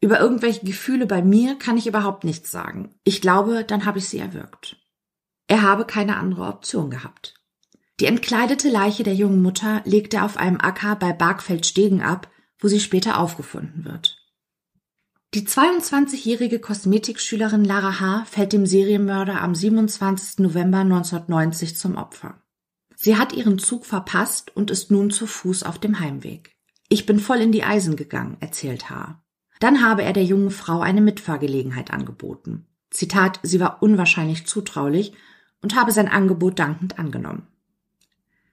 Über 0.00 0.20
irgendwelche 0.20 0.66
Gefühle 0.66 1.06
bei 1.06 1.22
mir 1.22 1.56
kann 1.58 1.78
ich 1.78 1.86
überhaupt 1.86 2.24
nichts 2.24 2.50
sagen. 2.50 2.94
Ich 3.04 3.22
glaube, 3.22 3.64
dann 3.64 3.86
habe 3.86 3.98
ich 3.98 4.08
sie 4.08 4.18
erwürgt. 4.18 4.76
Er 5.46 5.62
habe 5.62 5.86
keine 5.86 6.16
andere 6.16 6.44
Option 6.46 6.90
gehabt. 6.90 7.34
Die 8.00 8.06
entkleidete 8.06 8.68
Leiche 8.68 9.02
der 9.02 9.14
jungen 9.14 9.40
Mutter 9.40 9.80
legt 9.84 10.12
er 10.12 10.24
auf 10.24 10.36
einem 10.36 10.60
Acker 10.60 10.96
bei 10.96 11.14
Bargfeldstegen 11.14 12.02
ab, 12.02 12.30
wo 12.58 12.68
sie 12.68 12.80
später 12.80 13.18
aufgefunden 13.18 13.86
wird. 13.86 14.23
Die 15.34 15.48
22-jährige 15.48 16.60
Kosmetikschülerin 16.60 17.64
Lara 17.64 17.98
H. 17.98 18.24
fällt 18.24 18.52
dem 18.52 18.66
Serienmörder 18.66 19.42
am 19.42 19.52
27. 19.52 20.38
November 20.38 20.78
1990 20.78 21.76
zum 21.76 21.96
Opfer. 21.96 22.40
Sie 22.94 23.16
hat 23.16 23.32
ihren 23.32 23.58
Zug 23.58 23.84
verpasst 23.84 24.56
und 24.56 24.70
ist 24.70 24.92
nun 24.92 25.10
zu 25.10 25.26
Fuß 25.26 25.64
auf 25.64 25.80
dem 25.80 25.98
Heimweg. 25.98 26.54
Ich 26.88 27.04
bin 27.04 27.18
voll 27.18 27.38
in 27.38 27.50
die 27.50 27.64
Eisen 27.64 27.96
gegangen, 27.96 28.36
erzählt 28.38 28.90
H. 28.90 29.20
Dann 29.58 29.84
habe 29.84 30.04
er 30.04 30.12
der 30.12 30.22
jungen 30.22 30.52
Frau 30.52 30.78
eine 30.78 31.00
Mitfahrgelegenheit 31.00 31.90
angeboten. 31.90 32.68
Zitat, 32.90 33.40
sie 33.42 33.58
war 33.58 33.82
unwahrscheinlich 33.82 34.46
zutraulich 34.46 35.14
und 35.60 35.74
habe 35.74 35.90
sein 35.90 36.06
Angebot 36.06 36.60
dankend 36.60 37.00
angenommen. 37.00 37.48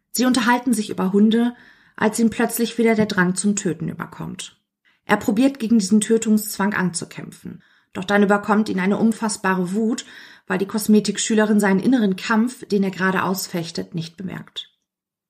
Sie 0.10 0.26
unterhalten 0.26 0.74
sich 0.74 0.90
über 0.90 1.14
Hunde, 1.14 1.54
als 1.96 2.18
ihn 2.18 2.32
plötzlich 2.32 2.80
wieder 2.80 2.96
der 2.96 3.06
Drang 3.06 3.36
zum 3.36 3.56
Töten 3.56 3.88
überkommt. 3.88 4.58
Er 5.06 5.18
probiert 5.18 5.60
gegen 5.60 5.80
diesen 5.80 6.02
Tötungszwang 6.02 6.74
anzukämpfen. 6.74 7.64
Doch 7.94 8.06
dann 8.06 8.24
überkommt 8.24 8.70
ihn 8.70 8.80
eine 8.80 8.98
unfassbare 8.98 9.74
Wut, 9.74 10.06
weil 10.48 10.58
die 10.58 10.68
Kosmetikschülerin 10.68 11.60
seinen 11.60 11.80
inneren 11.80 12.16
Kampf, 12.16 12.66
den 12.66 12.84
er 12.84 12.92
gerade 12.92 13.24
ausfechtet, 13.24 13.96
nicht 13.96 14.18
bemerkt. 14.18 14.70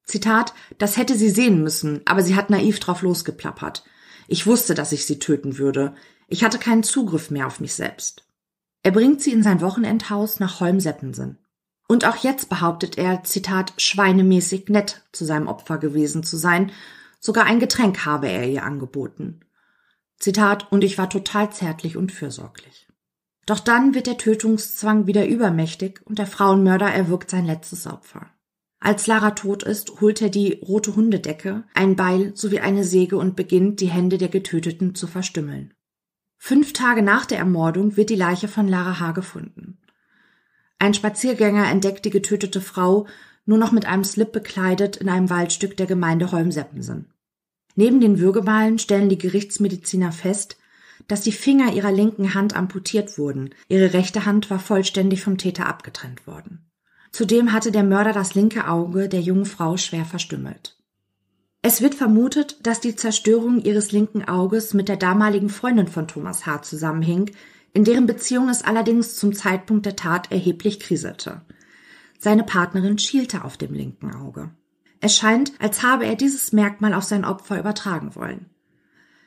Zitat, 0.03 0.53
das 0.77 0.97
hätte 0.97 1.15
sie 1.15 1.29
sehen 1.29 1.63
müssen, 1.63 2.01
aber 2.05 2.21
sie 2.21 2.35
hat 2.35 2.49
naiv 2.49 2.79
drauf 2.79 3.01
losgeplappert. 3.01 3.83
Ich 4.27 4.45
wusste, 4.45 4.73
dass 4.73 4.91
ich 4.91 5.05
sie 5.05 5.19
töten 5.19 5.57
würde. 5.57 5.95
Ich 6.27 6.43
hatte 6.43 6.59
keinen 6.59 6.83
Zugriff 6.83 7.31
mehr 7.31 7.47
auf 7.47 7.59
mich 7.59 7.73
selbst. 7.73 8.25
Er 8.83 8.91
bringt 8.91 9.21
sie 9.21 9.31
in 9.31 9.43
sein 9.43 9.61
Wochenendhaus 9.61 10.39
nach 10.39 10.59
Holm-Seppensen. 10.59 11.37
Und 11.87 12.05
auch 12.05 12.17
jetzt 12.17 12.49
behauptet 12.49 12.97
er, 12.97 13.23
Zitat, 13.23 13.73
schweinemäßig 13.77 14.69
nett 14.69 15.03
zu 15.11 15.25
seinem 15.25 15.47
Opfer 15.47 15.77
gewesen 15.77 16.23
zu 16.23 16.37
sein. 16.37 16.71
Sogar 17.19 17.45
ein 17.45 17.59
Getränk 17.59 18.05
habe 18.05 18.27
er 18.29 18.47
ihr 18.47 18.63
angeboten. 18.63 19.41
Zitat, 20.21 20.71
und 20.71 20.83
ich 20.83 20.97
war 20.97 21.09
total 21.09 21.51
zärtlich 21.51 21.97
und 21.97 22.11
fürsorglich. 22.11 22.87
Doch 23.45 23.59
dann 23.59 23.95
wird 23.95 24.07
der 24.07 24.17
Tötungszwang 24.17 25.07
wieder 25.07 25.27
übermächtig 25.27 25.99
und 26.05 26.19
der 26.19 26.27
Frauenmörder 26.27 26.87
erwürgt 26.87 27.29
sein 27.29 27.45
letztes 27.45 27.87
Opfer. 27.87 28.27
Als 28.79 29.07
Lara 29.07 29.31
tot 29.31 29.63
ist, 29.63 29.99
holt 29.99 30.21
er 30.21 30.29
die 30.29 30.59
rote 30.61 30.95
Hundedecke, 30.95 31.63
ein 31.73 31.95
Beil 31.95 32.31
sowie 32.35 32.59
eine 32.59 32.83
Säge 32.83 33.17
und 33.17 33.35
beginnt, 33.35 33.79
die 33.79 33.89
Hände 33.89 34.17
der 34.17 34.29
Getöteten 34.29 34.95
zu 34.95 35.07
verstümmeln. 35.07 35.73
Fünf 36.37 36.73
Tage 36.73 37.01
nach 37.01 37.25
der 37.25 37.37
Ermordung 37.37 37.97
wird 37.97 38.09
die 38.09 38.15
Leiche 38.15 38.47
von 38.47 38.67
Lara 38.67 38.99
H. 38.99 39.11
gefunden. 39.11 39.77
Ein 40.79 40.95
Spaziergänger 40.95 41.69
entdeckt 41.69 42.05
die 42.05 42.09
getötete 42.09 42.61
Frau 42.61 43.05
nur 43.45 43.57
noch 43.57 43.71
mit 43.71 43.85
einem 43.85 44.03
Slip 44.03 44.31
bekleidet 44.31 44.97
in 44.97 45.09
einem 45.09 45.29
Waldstück 45.29 45.77
der 45.77 45.85
Gemeinde 45.85 46.31
Holmseppensen. 46.31 47.11
Neben 47.75 48.01
den 48.01 48.19
Würgemalen 48.19 48.79
stellen 48.79 49.09
die 49.09 49.17
Gerichtsmediziner 49.17 50.11
fest, 50.11 50.57
dass 51.07 51.21
die 51.21 51.31
Finger 51.31 51.73
ihrer 51.73 51.91
linken 51.91 52.33
Hand 52.33 52.55
amputiert 52.55 53.17
wurden, 53.17 53.51
ihre 53.67 53.93
rechte 53.93 54.25
Hand 54.25 54.49
war 54.49 54.59
vollständig 54.59 55.23
vom 55.23 55.37
Täter 55.37 55.67
abgetrennt 55.67 56.27
worden. 56.27 56.69
Zudem 57.11 57.51
hatte 57.51 57.71
der 57.71 57.83
Mörder 57.83 58.13
das 58.13 58.35
linke 58.35 58.67
Auge 58.67 59.09
der 59.09 59.21
jungen 59.21 59.45
Frau 59.45 59.77
schwer 59.77 60.05
verstümmelt. 60.05 60.77
Es 61.61 61.81
wird 61.81 61.93
vermutet, 61.93 62.57
dass 62.63 62.79
die 62.79 62.95
Zerstörung 62.95 63.61
ihres 63.61 63.91
linken 63.91 64.23
Auges 64.27 64.73
mit 64.73 64.89
der 64.89 64.97
damaligen 64.97 65.49
Freundin 65.49 65.87
von 65.87 66.07
Thomas 66.07 66.45
H. 66.45 66.63
zusammenhing, 66.63 67.31
in 67.73 67.83
deren 67.83 68.07
Beziehung 68.07 68.49
es 68.49 68.63
allerdings 68.63 69.15
zum 69.15 69.33
Zeitpunkt 69.33 69.85
der 69.85 69.95
Tat 69.95 70.31
erheblich 70.31 70.79
kriselte. 70.79 71.41
Seine 72.17 72.43
Partnerin 72.43 72.97
schielte 72.97 73.43
auf 73.43 73.57
dem 73.57 73.73
linken 73.73 74.13
Auge. 74.13 74.51
Es 75.01 75.17
scheint, 75.17 75.51
als 75.59 75.83
habe 75.83 76.05
er 76.05 76.15
dieses 76.15 76.53
Merkmal 76.53 76.93
auf 76.93 77.03
sein 77.03 77.25
Opfer 77.25 77.59
übertragen 77.59 78.15
wollen. 78.15 78.45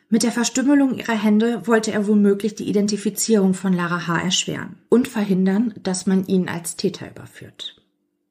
Mit 0.08 0.22
der 0.22 0.30
Verstümmelung 0.30 0.94
ihrer 0.94 1.20
Hände 1.20 1.66
wollte 1.66 1.90
er 1.90 2.06
womöglich 2.06 2.54
die 2.54 2.68
Identifizierung 2.68 3.52
von 3.54 3.72
Lara 3.72 4.06
H. 4.06 4.20
erschweren 4.20 4.76
und 4.88 5.08
verhindern, 5.08 5.74
dass 5.82 6.06
man 6.06 6.26
ihn 6.26 6.48
als 6.48 6.76
Täter 6.76 7.10
überführt. 7.10 7.82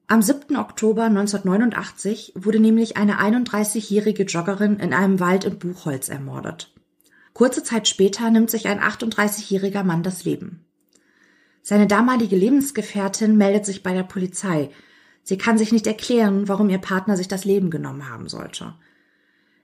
Am 0.08 0.22
7. 0.22 0.56
Oktober 0.56 1.04
1989 1.04 2.34
wurde 2.36 2.60
nämlich 2.60 2.96
eine 2.96 3.20
31-jährige 3.20 4.24
Joggerin 4.24 4.78
in 4.78 4.94
einem 4.94 5.20
Wald 5.20 5.44
in 5.44 5.60
Buchholz 5.60 6.08
ermordet. 6.08 6.74
Kurze 7.34 7.64
Zeit 7.64 7.90
später 7.90 8.30
nimmt 8.30 8.52
sich 8.52 8.68
ein 8.68 8.80
38-jähriger 8.80 9.84
Mann 9.84 10.04
das 10.04 10.24
Leben. 10.24 10.64
Seine 11.62 11.88
damalige 11.88 12.36
Lebensgefährtin 12.36 13.36
meldet 13.36 13.66
sich 13.66 13.84
bei 13.84 13.94
der 13.94 14.04
Polizei, 14.04 14.70
Sie 15.24 15.38
kann 15.38 15.58
sich 15.58 15.72
nicht 15.72 15.88
erklären, 15.88 16.48
warum 16.48 16.70
ihr 16.70 16.78
Partner 16.78 17.18
sich 17.18 17.28
das 17.28 17.46
Leben 17.46 17.70
genommen 17.70 18.10
haben 18.10 18.28
sollte. 18.28 18.74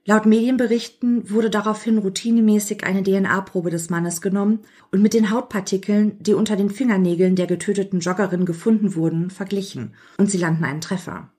Laut 0.06 0.26
Medienberichten 0.26 1.30
wurde 1.30 1.50
daraufhin 1.50 1.98
routinemäßig 1.98 2.84
eine 2.84 3.04
DNA-Probe 3.04 3.70
des 3.70 3.90
Mannes 3.90 4.22
genommen 4.22 4.62
und 4.92 5.02
mit 5.02 5.14
den 5.14 5.30
Hautpartikeln, 5.30 6.18
die 6.20 6.34
unter 6.34 6.56
den 6.56 6.70
Fingernägeln 6.70 7.36
der 7.36 7.48
getöteten 7.48 8.00
Joggerin 8.00 8.46
gefunden 8.46 8.96
wurden, 8.96 9.30
verglichen, 9.30 9.94
und 10.18 10.32
sie 10.32 10.38
landen 10.38 10.64
einen 10.64 10.82
Treffer. 10.82 11.30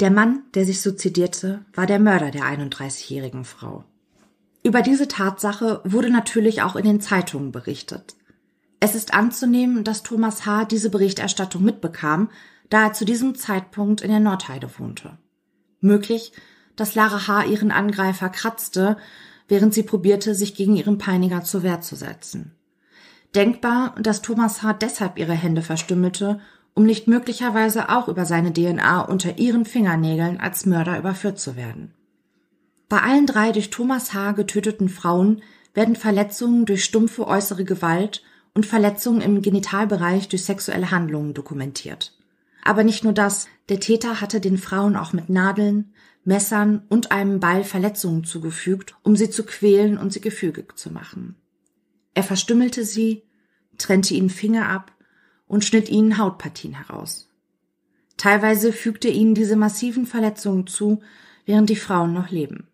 Der 0.00 0.10
Mann, 0.10 0.42
der 0.54 0.64
sich 0.64 0.80
suizidierte, 0.80 1.64
war 1.74 1.86
der 1.86 1.98
Mörder 1.98 2.30
der 2.30 2.44
31-jährigen 2.44 3.44
Frau. 3.44 3.84
Über 4.62 4.80
diese 4.80 5.08
Tatsache 5.08 5.82
wurde 5.84 6.10
natürlich 6.10 6.62
auch 6.62 6.76
in 6.76 6.84
den 6.84 7.00
Zeitungen 7.00 7.52
berichtet. 7.52 8.16
Es 8.80 8.94
ist 8.94 9.12
anzunehmen, 9.12 9.84
dass 9.84 10.02
Thomas 10.02 10.46
H. 10.46 10.64
diese 10.64 10.88
Berichterstattung 10.88 11.62
mitbekam, 11.62 12.30
da 12.70 12.84
er 12.86 12.92
zu 12.92 13.04
diesem 13.04 13.34
Zeitpunkt 13.34 14.00
in 14.00 14.10
der 14.10 14.20
Nordheide 14.20 14.68
wohnte. 14.78 15.18
Möglich, 15.80 16.32
dass 16.76 16.94
Lara 16.94 17.26
H. 17.28 17.44
ihren 17.44 17.70
Angreifer 17.70 18.28
kratzte, 18.28 18.96
während 19.48 19.74
sie 19.74 19.82
probierte, 19.82 20.34
sich 20.34 20.54
gegen 20.54 20.76
ihren 20.76 20.98
Peiniger 20.98 21.42
zur 21.42 21.62
Wehr 21.62 21.80
zu 21.80 21.96
setzen. 21.96 22.52
Denkbar, 23.34 23.94
dass 24.00 24.22
Thomas 24.22 24.62
H. 24.62 24.74
deshalb 24.74 25.18
ihre 25.18 25.34
Hände 25.34 25.62
verstümmelte, 25.62 26.40
um 26.74 26.84
nicht 26.84 27.06
möglicherweise 27.06 27.88
auch 27.88 28.08
über 28.08 28.24
seine 28.24 28.52
DNA 28.52 29.02
unter 29.02 29.38
ihren 29.38 29.64
Fingernägeln 29.64 30.40
als 30.40 30.66
Mörder 30.66 30.98
überführt 30.98 31.38
zu 31.38 31.56
werden. 31.56 31.94
Bei 32.88 33.00
allen 33.00 33.26
drei 33.26 33.52
durch 33.52 33.70
Thomas 33.70 34.12
H. 34.14 34.32
getöteten 34.32 34.88
Frauen 34.88 35.42
werden 35.72 35.96
Verletzungen 35.96 36.64
durch 36.64 36.84
stumpfe 36.84 37.26
äußere 37.26 37.64
Gewalt 37.64 38.22
und 38.54 38.66
Verletzungen 38.66 39.20
im 39.20 39.42
Genitalbereich 39.42 40.28
durch 40.28 40.44
sexuelle 40.44 40.90
Handlungen 40.90 41.34
dokumentiert. 41.34 42.12
Aber 42.64 42.82
nicht 42.82 43.04
nur 43.04 43.12
das, 43.12 43.46
der 43.68 43.78
Täter 43.78 44.20
hatte 44.20 44.40
den 44.40 44.58
Frauen 44.58 44.96
auch 44.96 45.12
mit 45.12 45.28
Nadeln, 45.28 45.92
Messern 46.24 46.82
und 46.88 47.12
einem 47.12 47.38
Beil 47.38 47.62
Verletzungen 47.62 48.24
zugefügt, 48.24 48.96
um 49.02 49.14
sie 49.14 49.28
zu 49.28 49.44
quälen 49.44 49.98
und 49.98 50.12
sie 50.12 50.22
gefügig 50.22 50.76
zu 50.76 50.90
machen. 50.90 51.36
Er 52.14 52.22
verstümmelte 52.22 52.84
sie, 52.84 53.22
trennte 53.76 54.14
ihnen 54.14 54.30
Finger 54.30 54.68
ab 54.68 54.92
und 55.46 55.64
schnitt 55.64 55.90
ihnen 55.90 56.16
Hautpartien 56.16 56.74
heraus. 56.74 57.28
Teilweise 58.16 58.72
fügte 58.72 59.08
ihnen 59.08 59.34
diese 59.34 59.56
massiven 59.56 60.06
Verletzungen 60.06 60.66
zu, 60.66 61.02
während 61.44 61.68
die 61.68 61.76
Frauen 61.76 62.14
noch 62.14 62.30
leben. 62.30 62.68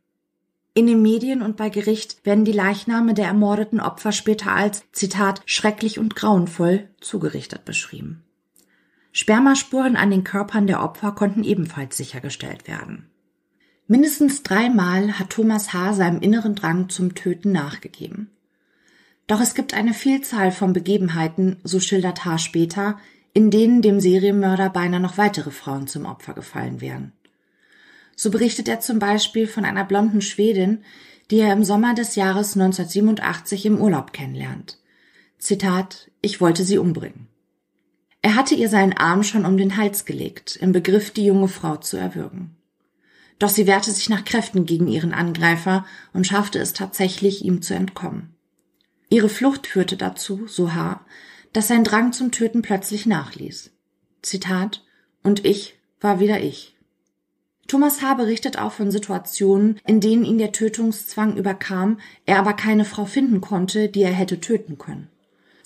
In 0.72 0.86
den 0.86 1.02
Medien 1.02 1.42
und 1.42 1.56
bei 1.56 1.68
Gericht 1.68 2.24
werden 2.24 2.44
die 2.44 2.52
Leichname 2.52 3.14
der 3.14 3.26
ermordeten 3.26 3.80
Opfer 3.80 4.12
später 4.12 4.52
als 4.52 4.84
Zitat 4.92 5.42
schrecklich 5.46 5.98
und 5.98 6.14
grauenvoll 6.14 6.88
zugerichtet 7.00 7.64
beschrieben. 7.64 8.22
Spermaspuren 9.12 9.96
an 9.96 10.10
den 10.10 10.24
Körpern 10.24 10.66
der 10.66 10.82
Opfer 10.82 11.12
konnten 11.12 11.42
ebenfalls 11.42 11.96
sichergestellt 11.96 12.68
werden. 12.68 13.10
Mindestens 13.86 14.44
dreimal 14.44 15.18
hat 15.18 15.30
Thomas 15.30 15.72
H. 15.72 15.94
seinem 15.94 16.20
inneren 16.20 16.54
Drang 16.54 16.88
zum 16.88 17.16
Töten 17.16 17.50
nachgegeben. 17.50 18.30
Doch 19.26 19.40
es 19.40 19.54
gibt 19.54 19.74
eine 19.74 19.94
Vielzahl 19.94 20.52
von 20.52 20.72
Begebenheiten, 20.72 21.56
so 21.64 21.80
schildert 21.80 22.24
H. 22.24 22.38
später, 22.38 22.98
in 23.32 23.50
denen 23.50 23.82
dem 23.82 24.00
Serienmörder 24.00 24.70
beinahe 24.70 25.00
noch 25.00 25.18
weitere 25.18 25.50
Frauen 25.50 25.86
zum 25.88 26.04
Opfer 26.04 26.34
gefallen 26.34 26.80
wären. 26.80 27.12
So 28.14 28.30
berichtet 28.30 28.68
er 28.68 28.80
zum 28.80 28.98
Beispiel 28.98 29.46
von 29.46 29.64
einer 29.64 29.84
blonden 29.84 30.20
Schwedin, 30.20 30.84
die 31.30 31.38
er 31.38 31.52
im 31.52 31.64
Sommer 31.64 31.94
des 31.94 32.16
Jahres 32.16 32.56
1987 32.56 33.66
im 33.66 33.80
Urlaub 33.80 34.12
kennenlernt. 34.12 34.78
Zitat, 35.38 36.10
ich 36.20 36.40
wollte 36.40 36.64
sie 36.64 36.78
umbringen. 36.78 37.29
Er 38.22 38.36
hatte 38.36 38.54
ihr 38.54 38.68
seinen 38.68 38.92
Arm 38.92 39.22
schon 39.22 39.46
um 39.46 39.56
den 39.56 39.76
Hals 39.76 40.04
gelegt, 40.04 40.56
im 40.56 40.72
Begriff, 40.72 41.10
die 41.10 41.24
junge 41.24 41.48
Frau 41.48 41.76
zu 41.76 41.96
erwürgen. 41.96 42.56
Doch 43.38 43.48
sie 43.48 43.66
wehrte 43.66 43.90
sich 43.90 44.10
nach 44.10 44.24
Kräften 44.24 44.66
gegen 44.66 44.86
ihren 44.86 45.14
Angreifer 45.14 45.86
und 46.12 46.26
schaffte 46.26 46.58
es 46.58 46.74
tatsächlich, 46.74 47.44
ihm 47.44 47.62
zu 47.62 47.74
entkommen. 47.74 48.34
Ihre 49.08 49.30
Flucht 49.30 49.66
führte 49.66 49.96
dazu, 49.96 50.46
so 50.46 50.74
H., 50.74 51.00
dass 51.52 51.68
sein 51.68 51.82
Drang 51.82 52.12
zum 52.12 52.30
Töten 52.30 52.62
plötzlich 52.62 53.06
nachließ. 53.06 53.70
Zitat, 54.22 54.84
und 55.22 55.44
ich 55.44 55.78
war 56.00 56.20
wieder 56.20 56.40
ich. 56.40 56.76
Thomas 57.66 58.02
H. 58.02 58.14
berichtet 58.14 58.58
auch 58.58 58.72
von 58.72 58.90
Situationen, 58.90 59.80
in 59.86 60.00
denen 60.00 60.24
ihn 60.24 60.38
der 60.38 60.52
Tötungszwang 60.52 61.36
überkam, 61.36 61.98
er 62.26 62.38
aber 62.38 62.52
keine 62.52 62.84
Frau 62.84 63.04
finden 63.04 63.40
konnte, 63.40 63.88
die 63.88 64.02
er 64.02 64.12
hätte 64.12 64.40
töten 64.40 64.76
können. 64.76 65.08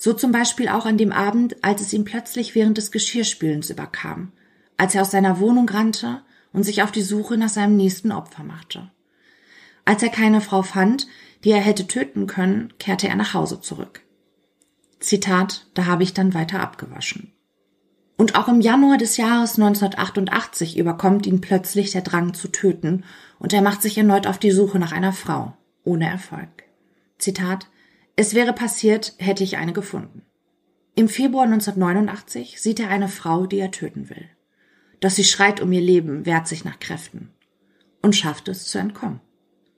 So 0.05 0.13
zum 0.13 0.31
Beispiel 0.31 0.69
auch 0.69 0.85
an 0.85 0.99
dem 0.99 1.11
Abend, 1.11 1.63
als 1.63 1.81
es 1.81 1.91
ihn 1.91 2.05
plötzlich 2.05 2.53
während 2.53 2.77
des 2.77 2.91
Geschirrspülens 2.91 3.71
überkam, 3.71 4.33
als 4.77 4.93
er 4.93 5.01
aus 5.01 5.09
seiner 5.09 5.39
Wohnung 5.39 5.67
rannte 5.67 6.21
und 6.53 6.61
sich 6.61 6.83
auf 6.83 6.91
die 6.91 7.01
Suche 7.01 7.37
nach 7.37 7.49
seinem 7.49 7.75
nächsten 7.75 8.11
Opfer 8.11 8.43
machte. 8.43 8.91
Als 9.83 10.03
er 10.03 10.09
keine 10.09 10.41
Frau 10.41 10.61
fand, 10.61 11.07
die 11.43 11.49
er 11.49 11.59
hätte 11.59 11.87
töten 11.87 12.27
können, 12.27 12.71
kehrte 12.77 13.07
er 13.07 13.15
nach 13.15 13.33
Hause 13.33 13.61
zurück. 13.61 14.01
Zitat, 14.99 15.65
da 15.73 15.87
habe 15.87 16.03
ich 16.03 16.13
dann 16.13 16.35
weiter 16.35 16.59
abgewaschen. 16.59 17.33
Und 18.15 18.35
auch 18.35 18.47
im 18.47 18.61
Januar 18.61 18.99
des 18.99 19.17
Jahres 19.17 19.57
1988 19.57 20.77
überkommt 20.77 21.25
ihn 21.25 21.41
plötzlich 21.41 21.89
der 21.89 22.03
Drang 22.03 22.35
zu 22.35 22.49
töten 22.49 23.05
und 23.39 23.53
er 23.53 23.63
macht 23.63 23.81
sich 23.81 23.97
erneut 23.97 24.27
auf 24.27 24.37
die 24.37 24.51
Suche 24.51 24.77
nach 24.77 24.91
einer 24.91 25.13
Frau, 25.13 25.57
ohne 25.83 26.07
Erfolg. 26.07 26.65
Zitat, 27.17 27.65
es 28.15 28.33
wäre 28.33 28.53
passiert, 28.53 29.13
hätte 29.17 29.43
ich 29.43 29.57
eine 29.57 29.73
gefunden. 29.73 30.21
Im 30.95 31.09
Februar 31.09 31.43
1989 31.43 32.61
sieht 32.61 32.79
er 32.79 32.89
eine 32.89 33.09
Frau, 33.09 33.45
die 33.45 33.59
er 33.59 33.71
töten 33.71 34.09
will. 34.09 34.29
Doch 35.01 35.09
sie 35.09 35.25
schreit 35.25 35.59
um 35.61 35.71
ihr 35.73 35.81
Leben, 35.81 36.25
wehrt 36.25 36.47
sich 36.47 36.63
nach 36.63 36.79
Kräften 36.79 37.31
und 38.01 38.15
schafft 38.15 38.47
es 38.47 38.67
zu 38.67 38.77
entkommen. 38.77 39.19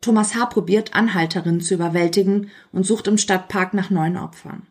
Thomas 0.01 0.35
H. 0.35 0.45
probiert, 0.47 0.93
Anhalterinnen 0.93 1.61
zu 1.61 1.73
überwältigen 1.73 2.51
und 2.71 2.85
sucht 2.85 3.07
im 3.07 3.17
Stadtpark 3.17 3.73
nach 3.73 3.89
neuen 3.89 4.17
Opfern. 4.17 4.67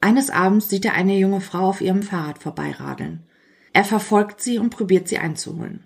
Eines 0.00 0.30
Abends 0.30 0.70
sieht 0.70 0.84
er 0.84 0.94
eine 0.94 1.18
junge 1.18 1.40
Frau 1.40 1.68
auf 1.68 1.80
ihrem 1.80 2.02
Fahrrad 2.02 2.38
vorbeiradeln. 2.38 3.24
Er 3.72 3.84
verfolgt 3.84 4.40
sie 4.40 4.58
und 4.58 4.70
probiert 4.70 5.08
sie 5.08 5.18
einzuholen. 5.18 5.84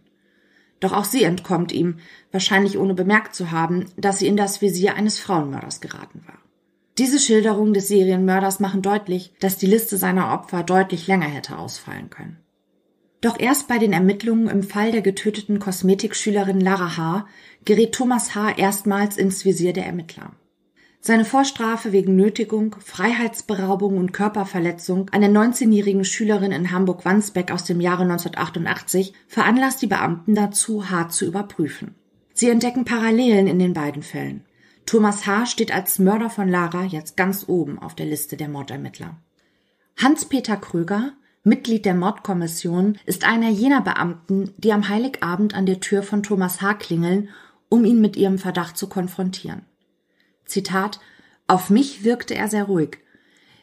Doch 0.78 0.92
auch 0.92 1.04
sie 1.04 1.25
entkommt 1.25 1.73
ihm, 1.73 1.99
wahrscheinlich 2.30 2.78
ohne 2.78 2.94
bemerkt 2.94 3.35
zu 3.35 3.50
haben, 3.50 3.87
dass 3.97 4.18
sie 4.18 4.26
in 4.26 4.37
das 4.37 4.61
Visier 4.61 4.94
eines 4.94 5.18
Frauenmörders 5.18 5.80
geraten 5.80 6.23
war. 6.26 6.41
Diese 6.99 7.18
Schilderungen 7.18 7.72
des 7.72 7.88
Serienmörders 7.88 8.61
machen 8.61 8.82
deutlich, 8.82 9.32
dass 9.40 9.56
die 9.56 9.66
Liste 9.66 9.96
seiner 9.96 10.32
Opfer 10.32 10.62
deutlich 10.62 11.06
länger 11.06 11.26
hätte 11.26 11.56
ausfallen 11.58 12.11
können. 12.11 12.38
Doch 13.22 13.38
erst 13.38 13.68
bei 13.68 13.78
den 13.78 13.92
Ermittlungen 13.92 14.49
im 14.49 14.62
Fall 14.62 14.90
der 14.92 15.00
getöteten 15.00 15.58
Kosmetikschülerin 15.58 16.61
Lara 16.61 16.96
H. 16.96 17.26
gerät 17.64 17.94
Thomas 17.94 18.34
H. 18.34 18.58
erstmals 18.58 19.16
ins 19.16 19.44
Visier 19.44 19.72
der 19.72 19.87
Ermittler. 19.87 20.32
Seine 21.00 21.25
Vorstrafe 21.25 21.92
wegen 21.92 22.14
Nötigung, 22.14 22.76
Freiheitsberaubung 22.78 23.96
und 23.96 24.12
Körperverletzung 24.12 25.08
einer 25.11 25.28
19-jährigen 25.28 26.04
Schülerin 26.04 26.52
in 26.52 26.70
Hamburg-Wandsbeck 26.70 27.50
aus 27.50 27.64
dem 27.64 27.80
Jahre 27.80 28.02
1988 28.02 29.12
veranlasst 29.26 29.82
die 29.82 29.88
Beamten 29.88 30.34
dazu, 30.34 30.90
H. 30.90 31.08
zu 31.08 31.25
überprüfen. 31.25 31.94
Sie 32.34 32.50
entdecken 32.50 32.84
Parallelen 32.84 33.46
in 33.46 33.58
den 33.58 33.72
beiden 33.72 34.02
Fällen. 34.02 34.44
Thomas 34.86 35.26
H. 35.26 35.46
steht 35.46 35.72
als 35.72 35.98
Mörder 35.98 36.28
von 36.28 36.48
Lara 36.48 36.84
jetzt 36.84 37.16
ganz 37.16 37.44
oben 37.48 37.78
auf 37.78 37.94
der 37.94 38.06
Liste 38.06 38.36
der 38.36 38.48
Mordermittler. 38.48 39.16
Hans-Peter 39.96 40.56
Kröger, 40.56 41.12
Mitglied 41.44 41.84
der 41.84 41.94
Mordkommission, 41.94 42.98
ist 43.04 43.24
einer 43.24 43.48
jener 43.48 43.80
Beamten, 43.80 44.54
die 44.58 44.72
am 44.72 44.88
Heiligabend 44.88 45.54
an 45.54 45.66
der 45.66 45.80
Tür 45.80 46.02
von 46.02 46.22
Thomas 46.22 46.60
H. 46.60 46.74
klingeln, 46.74 47.28
um 47.68 47.84
ihn 47.84 48.00
mit 48.00 48.16
ihrem 48.16 48.38
Verdacht 48.38 48.76
zu 48.76 48.88
konfrontieren. 48.88 49.62
Zitat, 50.44 51.00
auf 51.46 51.70
mich 51.70 52.04
wirkte 52.04 52.34
er 52.34 52.48
sehr 52.48 52.64
ruhig. 52.64 52.98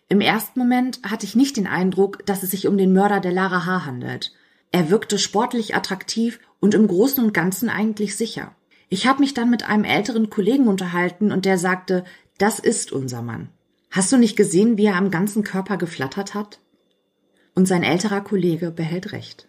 Im 0.08 0.22
ersten 0.22 0.60
Moment 0.60 1.00
hatte 1.04 1.26
ich 1.26 1.36
nicht 1.36 1.58
den 1.58 1.68
Eindruck, 1.68 2.26
dass 2.26 2.42
es 2.44 2.52
sich 2.52 2.68
um 2.68 2.78
den 2.78 2.94
Mörder 2.94 3.20
der 3.20 3.32
Lara 3.32 3.66
H. 3.66 3.86
handelt. 3.86 4.34
Er 4.72 4.90
wirkte 4.90 5.20
sportlich 5.20 5.76
attraktiv 5.76 6.40
und 6.60 6.74
im 6.74 6.88
Großen 6.88 7.24
und 7.24 7.34
Ganzen 7.34 7.70
eigentlich 7.70 8.16
sicher. 8.16 8.56
Ich 8.90 9.06
habe 9.06 9.20
mich 9.20 9.36
dann 9.36 9.50
mit 9.50 9.64
einem 9.68 9.84
älteren 9.84 10.30
Kollegen 10.30 10.68
unterhalten 10.68 11.32
und 11.32 11.46
der 11.46 11.58
sagte, 11.58 12.04
das 12.40 12.58
ist 12.58 12.92
unser 12.92 13.22
Mann. 13.22 13.50
Hast 13.92 14.12
du 14.12 14.18
nicht 14.18 14.36
gesehen, 14.36 14.78
wie 14.78 14.86
er 14.86 14.96
am 14.96 15.12
ganzen 15.12 15.44
Körper 15.44 15.78
geflattert 15.78 16.34
hat? 16.34 16.60
Und 17.54 17.68
sein 17.68 17.84
älterer 17.84 18.22
Kollege 18.22 18.72
behält 18.72 19.12
recht. 19.12 19.48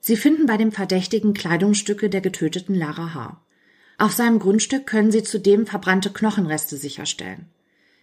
Sie 0.00 0.16
finden 0.16 0.46
bei 0.46 0.56
dem 0.56 0.72
Verdächtigen 0.72 1.34
Kleidungsstücke 1.34 2.08
der 2.08 2.20
getöteten 2.20 2.74
Lara 2.74 3.14
H. 3.14 3.40
Auf 3.98 4.12
seinem 4.12 4.38
Grundstück 4.38 4.86
können 4.86 5.10
sie 5.10 5.22
zudem 5.22 5.66
verbrannte 5.66 6.10
Knochenreste 6.10 6.76
sicherstellen. 6.76 7.46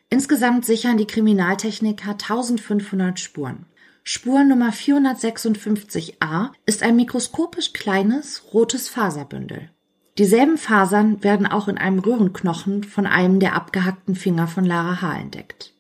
Insgesamt 0.10 0.66
sichern 0.66 0.98
die 0.98 1.08
Kriminaltechniker 1.08 2.12
1500 2.12 3.20
Spuren. 3.20 3.66
Spur 4.04 4.44
Nummer 4.44 4.72
456a 4.72 6.52
ist 6.66 6.84
ein 6.84 6.98
mikroskopisch 6.98 7.72
kleines 7.74 8.54
rotes 8.54 8.90
Faserbündel. 8.90 9.70
Dieselben 10.18 10.58
Fasern 10.58 11.24
werden 11.24 11.48
auch 11.48 11.68
in 11.68 11.78
einem 11.78 12.00
Röhrenknochen 12.00 12.84
von 12.84 13.08
einem 13.08 13.40
der 13.40 13.56
abgehackten 13.56 14.16
Finger 14.16 14.48
von 14.48 14.64
Lara 14.64 15.02
H. 15.02 15.20
entdeckt. 15.20 15.74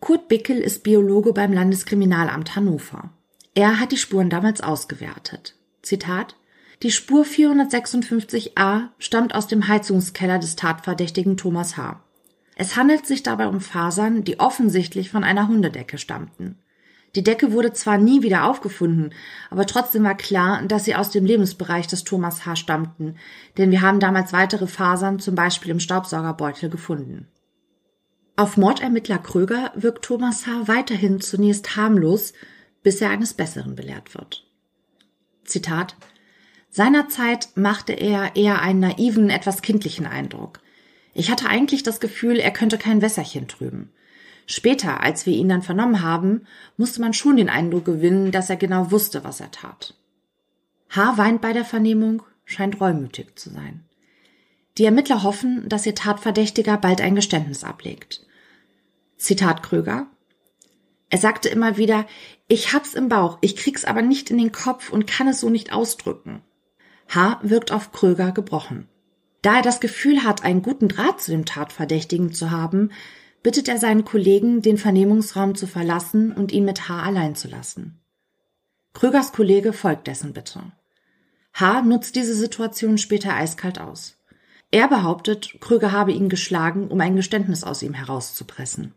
Kurt 0.00 0.28
Bickel 0.28 0.58
ist 0.58 0.82
Biologe 0.82 1.32
beim 1.32 1.52
Landeskriminalamt 1.52 2.56
Hannover. 2.56 3.10
Er 3.54 3.80
hat 3.80 3.92
die 3.92 3.96
Spuren 3.96 4.30
damals 4.30 4.60
ausgewertet. 4.60 5.54
Zitat 5.82 6.36
die 6.82 6.90
Spur 6.90 7.24
456a 7.24 8.88
stammt 8.98 9.34
aus 9.34 9.46
dem 9.46 9.66
Heizungskeller 9.66 10.38
des 10.38 10.56
Tatverdächtigen 10.56 11.38
Thomas 11.38 11.78
H. 11.78 12.02
Es 12.54 12.76
handelt 12.76 13.06
sich 13.06 13.22
dabei 13.22 13.48
um 13.48 13.60
Fasern, 13.60 14.24
die 14.24 14.40
offensichtlich 14.40 15.10
von 15.10 15.24
einer 15.24 15.48
Hundedecke 15.48 15.96
stammten. 15.96 16.58
Die 17.16 17.24
Decke 17.24 17.50
wurde 17.52 17.72
zwar 17.72 17.96
nie 17.96 18.22
wieder 18.22 18.44
aufgefunden, 18.44 19.14
aber 19.48 19.64
trotzdem 19.64 20.04
war 20.04 20.16
klar, 20.16 20.62
dass 20.64 20.84
sie 20.84 20.94
aus 20.94 21.10
dem 21.10 21.24
Lebensbereich 21.24 21.86
des 21.86 22.04
Thomas 22.04 22.44
H. 22.44 22.56
stammten, 22.56 23.16
denn 23.56 23.70
wir 23.70 23.80
haben 23.80 24.00
damals 24.00 24.34
weitere 24.34 24.66
Fasern 24.66 25.18
zum 25.18 25.34
Beispiel 25.34 25.70
im 25.70 25.80
Staubsaugerbeutel 25.80 26.68
gefunden. 26.68 27.26
Auf 28.36 28.58
Mordermittler 28.58 29.16
Kröger 29.16 29.72
wirkt 29.74 30.04
Thomas 30.04 30.46
H. 30.46 30.68
weiterhin 30.68 31.22
zunächst 31.22 31.74
harmlos, 31.74 32.34
bis 32.82 33.00
er 33.00 33.08
eines 33.08 33.32
Besseren 33.32 33.74
belehrt 33.74 34.14
wird. 34.14 34.46
Zitat 35.42 35.96
Seinerzeit 36.68 37.48
machte 37.54 37.94
er 37.94 38.36
eher 38.36 38.60
einen 38.60 38.80
naiven, 38.80 39.30
etwas 39.30 39.62
kindlichen 39.62 40.06
Eindruck. 40.06 40.60
Ich 41.14 41.30
hatte 41.30 41.48
eigentlich 41.48 41.82
das 41.82 41.98
Gefühl, 41.98 42.36
er 42.36 42.50
könnte 42.50 42.76
kein 42.76 43.00
Wässerchen 43.00 43.48
trüben. 43.48 43.90
Später, 44.46 45.02
als 45.02 45.26
wir 45.26 45.34
ihn 45.34 45.48
dann 45.48 45.62
vernommen 45.62 46.02
haben, 46.02 46.46
musste 46.76 47.00
man 47.00 47.12
schon 47.12 47.36
den 47.36 47.48
Eindruck 47.50 47.84
gewinnen, 47.84 48.30
dass 48.30 48.48
er 48.48 48.56
genau 48.56 48.92
wusste, 48.92 49.24
was 49.24 49.40
er 49.40 49.50
tat. 49.50 49.94
H. 50.90 51.18
weint 51.18 51.40
bei 51.40 51.52
der 51.52 51.64
Vernehmung, 51.64 52.22
scheint 52.44 52.80
reumütig 52.80 53.36
zu 53.36 53.50
sein. 53.50 53.84
Die 54.78 54.84
Ermittler 54.84 55.24
hoffen, 55.24 55.68
dass 55.68 55.86
ihr 55.86 55.94
Tatverdächtiger 55.94 56.76
bald 56.76 57.00
ein 57.00 57.16
Geständnis 57.16 57.64
ablegt. 57.64 58.24
Zitat 59.16 59.62
Kröger. 59.62 60.06
Er 61.08 61.18
sagte 61.18 61.48
immer 61.48 61.76
wieder, 61.76 62.06
ich 62.46 62.72
hab's 62.72 62.94
im 62.94 63.08
Bauch, 63.08 63.38
ich 63.40 63.56
krieg's 63.56 63.84
aber 63.84 64.02
nicht 64.02 64.30
in 64.30 64.38
den 64.38 64.52
Kopf 64.52 64.92
und 64.92 65.06
kann 65.06 65.28
es 65.28 65.40
so 65.40 65.50
nicht 65.50 65.72
ausdrücken. 65.72 66.42
H. 67.08 67.40
wirkt 67.42 67.72
auf 67.72 67.90
Kröger 67.90 68.32
gebrochen. 68.32 68.88
Da 69.42 69.56
er 69.56 69.62
das 69.62 69.80
Gefühl 69.80 70.24
hat, 70.24 70.44
einen 70.44 70.62
guten 70.62 70.88
Draht 70.88 71.20
zu 71.20 71.30
dem 71.30 71.44
Tatverdächtigen 71.44 72.32
zu 72.32 72.50
haben, 72.50 72.90
bittet 73.46 73.68
er 73.68 73.78
seinen 73.78 74.04
Kollegen, 74.04 74.60
den 74.60 74.76
Vernehmungsraum 74.76 75.54
zu 75.54 75.68
verlassen 75.68 76.32
und 76.32 76.50
ihn 76.50 76.64
mit 76.64 76.88
H. 76.88 77.00
allein 77.00 77.36
zu 77.36 77.46
lassen. 77.46 78.00
Krögers 78.92 79.30
Kollege 79.30 79.72
folgt 79.72 80.08
dessen 80.08 80.32
Bitte. 80.32 80.72
H. 81.52 81.82
nutzt 81.82 82.16
diese 82.16 82.34
Situation 82.34 82.98
später 82.98 83.34
eiskalt 83.34 83.80
aus. 83.80 84.16
Er 84.72 84.88
behauptet, 84.88 85.60
Kröger 85.60 85.92
habe 85.92 86.10
ihn 86.10 86.28
geschlagen, 86.28 86.88
um 86.88 87.00
ein 87.00 87.14
Geständnis 87.14 87.62
aus 87.62 87.84
ihm 87.84 87.94
herauszupressen. 87.94 88.94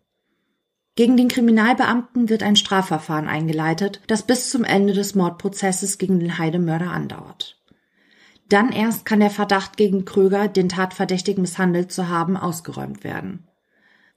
Gegen 0.95 1.15
den 1.15 1.27
Kriminalbeamten 1.27 2.27
wird 2.27 2.41
ein 2.41 2.55
Strafverfahren 2.55 3.27
eingeleitet, 3.27 4.01
das 4.07 4.23
bis 4.23 4.49
zum 4.49 4.63
Ende 4.63 4.93
des 4.93 5.13
Mordprozesses 5.13 5.99
gegen 5.99 6.19
den 6.19 6.39
Heidemörder 6.39 6.89
andauert. 6.89 7.61
Dann 8.47 8.71
erst 8.71 9.05
kann 9.05 9.19
der 9.19 9.29
Verdacht 9.29 9.77
gegen 9.77 10.05
Kröger, 10.05 10.47
den 10.47 10.69
Tatverdächtigen 10.69 11.43
misshandelt 11.43 11.91
zu 11.91 12.07
haben, 12.07 12.35
ausgeräumt 12.35 13.03
werden. 13.03 13.45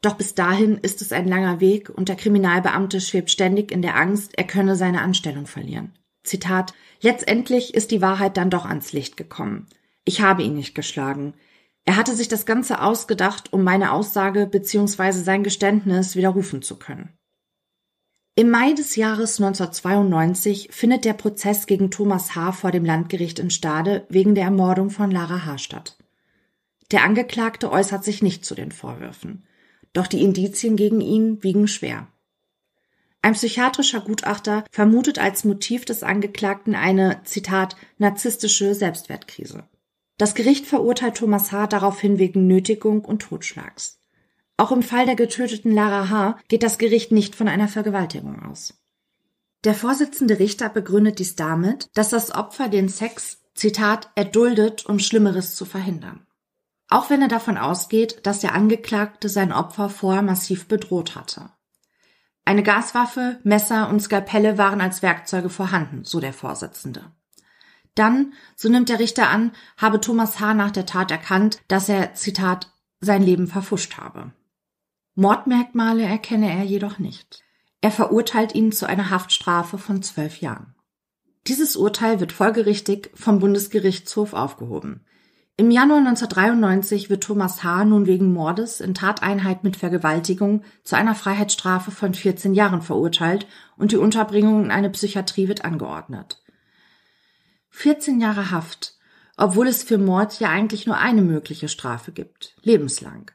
Doch 0.03 0.15
bis 0.15 0.35
dahin 0.35 0.79
ist 0.79 1.01
es 1.01 1.13
ein 1.13 1.29
langer 1.29 1.61
Weg 1.61 1.89
und 1.89 2.09
der 2.09 2.17
Kriminalbeamte 2.17 3.01
schwebt 3.01 3.31
ständig 3.31 3.71
in 3.71 3.83
der 3.83 3.97
Angst, 3.97 4.37
er 4.37 4.45
könne 4.45 4.77
seine 4.77 5.01
Anstellung 5.01 5.47
verlieren. 5.47 5.93
Zitat 6.25 6.75
Letztendlich 7.01 7.75
ist 7.75 7.91
die 7.91 8.03
Wahrheit 8.03 8.37
dann 8.37 8.51
doch 8.51 8.65
ans 8.65 8.93
Licht 8.93 9.17
gekommen. 9.17 9.67
Ich 10.05 10.21
habe 10.21 10.43
ihn 10.43 10.55
nicht 10.55 10.75
geschlagen. 10.75 11.35
Er 11.85 11.97
hatte 11.97 12.15
sich 12.15 12.29
das 12.29 12.47
Ganze 12.47 12.81
ausgedacht, 12.81 13.53
um 13.53 13.65
meine 13.65 13.93
Aussage 13.93 14.47
bzw. 14.47 15.13
sein 15.13 15.43
Geständnis 15.43 16.15
widerrufen 16.15 16.63
zu 16.63 16.77
können. 16.77 17.11
Im 18.35 18.51
Mai 18.51 18.73
des 18.73 18.97
Jahres 18.97 19.41
1992 19.41 20.69
findet 20.71 21.05
der 21.05 21.13
Prozess 21.13 21.67
gegen 21.67 21.91
Thomas 21.91 22.35
H. 22.35 22.53
vor 22.53 22.71
dem 22.71 22.85
Landgericht 22.85 23.39
in 23.39 23.51
Stade 23.51 24.07
wegen 24.09 24.35
der 24.35 24.45
Ermordung 24.45 24.91
von 24.91 25.11
Lara 25.11 25.45
H. 25.45 25.59
statt. 25.59 25.99
Der 26.93 27.05
Angeklagte 27.05 27.71
äußert 27.71 28.05
sich 28.05 28.23
nicht 28.23 28.45
zu 28.45 28.55
den 28.55 28.73
Vorwürfen, 28.73 29.45
doch 29.93 30.07
die 30.07 30.23
Indizien 30.23 30.77
gegen 30.77 31.01
ihn 31.01 31.43
wiegen 31.43 31.69
schwer. 31.69 32.09
Ein 33.21 33.35
psychiatrischer 33.35 34.01
Gutachter 34.01 34.65
vermutet 34.71 35.19
als 35.19 35.45
Motiv 35.45 35.85
des 35.85 36.03
Angeklagten 36.03 36.75
eine, 36.75 37.21
Zitat, 37.25 37.77
narzisstische 37.99 38.75
Selbstwertkrise. 38.75 39.65
Das 40.19 40.35
Gericht 40.35 40.67
verurteilt 40.67 41.17
Thomas 41.17 41.53
H. 41.53 41.69
daraufhin 41.69 42.19
wegen 42.19 42.47
Nötigung 42.47 43.05
und 43.05 43.23
Totschlags. 43.23 44.01
Auch 44.57 44.73
im 44.73 44.83
Fall 44.83 45.07
der 45.07 45.17
getöteten 45.17 45.73
Lara 45.73 46.09
H. 46.11 46.39
geht 46.49 46.63
das 46.63 46.79
Gericht 46.79 47.13
nicht 47.13 47.35
von 47.35 47.49
einer 47.49 47.69
Vergewaltigung 47.69 48.43
aus. 48.43 48.75
Der 49.65 49.75
Vorsitzende 49.75 50.41
Richter 50.41 50.69
begründet 50.69 51.21
dies 51.21 51.37
damit, 51.37 51.89
dass 51.95 52.09
das 52.11 52.35
Opfer 52.35 52.69
den 52.69 52.89
Sex, 52.89 53.39
Zitat, 53.55 54.11
erduldet, 54.17 54.87
um 54.87 54.99
Schlimmeres 54.99 55.55
zu 55.55 55.65
verhindern. 55.65 56.27
Auch 56.93 57.09
wenn 57.09 57.23
er 57.23 57.29
davon 57.29 57.57
ausgeht, 57.57 58.27
dass 58.27 58.41
der 58.41 58.55
Angeklagte 58.55 59.31
sein 59.31 59.51
Opfer 59.51 59.89
vorher 59.89 60.21
massiv 60.21 60.69
bedroht 60.69 61.17
hatte. 61.17 61.49
Eine 62.45 62.63
Gaswaffe, 62.63 63.41
Messer 63.45 63.89
und 63.89 64.01
Skalpelle 64.01 64.59
waren 64.59 64.83
als 64.83 65.01
Werkzeuge 65.01 65.49
vorhanden, 65.49 66.05
so 66.05 66.21
der 66.21 66.35
Vorsitzende. 66.35 67.11
Dann, 67.95 68.35
so 68.57 68.69
nimmt 68.69 68.91
der 68.91 68.99
Richter 68.99 69.31
an, 69.31 69.53
habe 69.79 70.03
Thomas 70.03 70.39
H. 70.39 70.53
nach 70.53 70.71
der 70.71 70.85
Tat 70.85 71.11
erkannt, 71.11 71.63
dass 71.67 71.89
er, 71.89 72.13
Zitat, 72.13 72.71
sein 73.01 73.23
Leben 73.23 73.47
verfuscht 73.47 73.97
habe. 73.97 74.35
Mordmerkmale 75.15 76.03
erkenne 76.03 76.51
er 76.51 76.65
jedoch 76.65 76.99
nicht. 76.99 77.43
Er 77.81 77.91
verurteilt 77.91 78.55
ihn 78.55 78.71
zu 78.71 78.87
einer 78.87 79.09
Haftstrafe 79.09 79.79
von 79.79 80.03
zwölf 80.03 80.43
Jahren. 80.43 80.75
Dieses 81.47 81.75
Urteil 81.75 82.21
wird 82.21 82.33
folgerichtig 82.33 83.13
vom 83.15 83.39
Bundesgerichtshof 83.39 84.35
aufgehoben. 84.35 85.07
Im 85.63 85.71
Januar 85.71 85.99
1993 85.99 87.09
wird 87.09 87.23
Thomas 87.23 87.63
H. 87.63 87.85
nun 87.85 88.07
wegen 88.07 88.33
Mordes 88.33 88.81
in 88.81 88.95
Tateinheit 88.95 89.63
mit 89.63 89.77
Vergewaltigung 89.77 90.65
zu 90.83 90.97
einer 90.97 91.15
Freiheitsstrafe 91.15 91.93
von 91.93 92.15
14 92.15 92.53
Jahren 92.53 92.83
verurteilt 92.83 93.47
und 93.77 93.93
die 93.93 93.97
Unterbringung 93.97 94.65
in 94.65 94.71
eine 94.73 94.91
Psychiatrie 94.91 95.47
wird 95.47 95.65
angeordnet. 95.65 96.43
14 97.69 98.21
Jahre 98.21 98.51
Haft, 98.51 98.97
obwohl 99.37 99.69
es 99.69 99.85
für 99.85 99.99
Mord 99.99 100.41
ja 100.41 100.49
eigentlich 100.49 100.87
nur 100.87 100.99
eine 100.99 101.23
mögliche 101.23 101.69
Strafe 101.69 102.11
gibt, 102.11 102.57
lebenslang. 102.63 103.31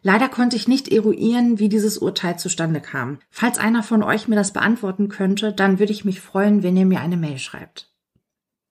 Leider 0.00 0.30
konnte 0.30 0.56
ich 0.56 0.66
nicht 0.66 0.88
eruieren, 0.88 1.58
wie 1.58 1.68
dieses 1.68 1.98
Urteil 1.98 2.38
zustande 2.38 2.80
kam. 2.80 3.18
Falls 3.28 3.58
einer 3.58 3.82
von 3.82 4.02
euch 4.02 4.28
mir 4.28 4.36
das 4.36 4.54
beantworten 4.54 5.10
könnte, 5.10 5.52
dann 5.52 5.78
würde 5.78 5.92
ich 5.92 6.06
mich 6.06 6.22
freuen, 6.22 6.62
wenn 6.62 6.78
ihr 6.78 6.86
mir 6.86 7.02
eine 7.02 7.18
Mail 7.18 7.36
schreibt. 7.36 7.93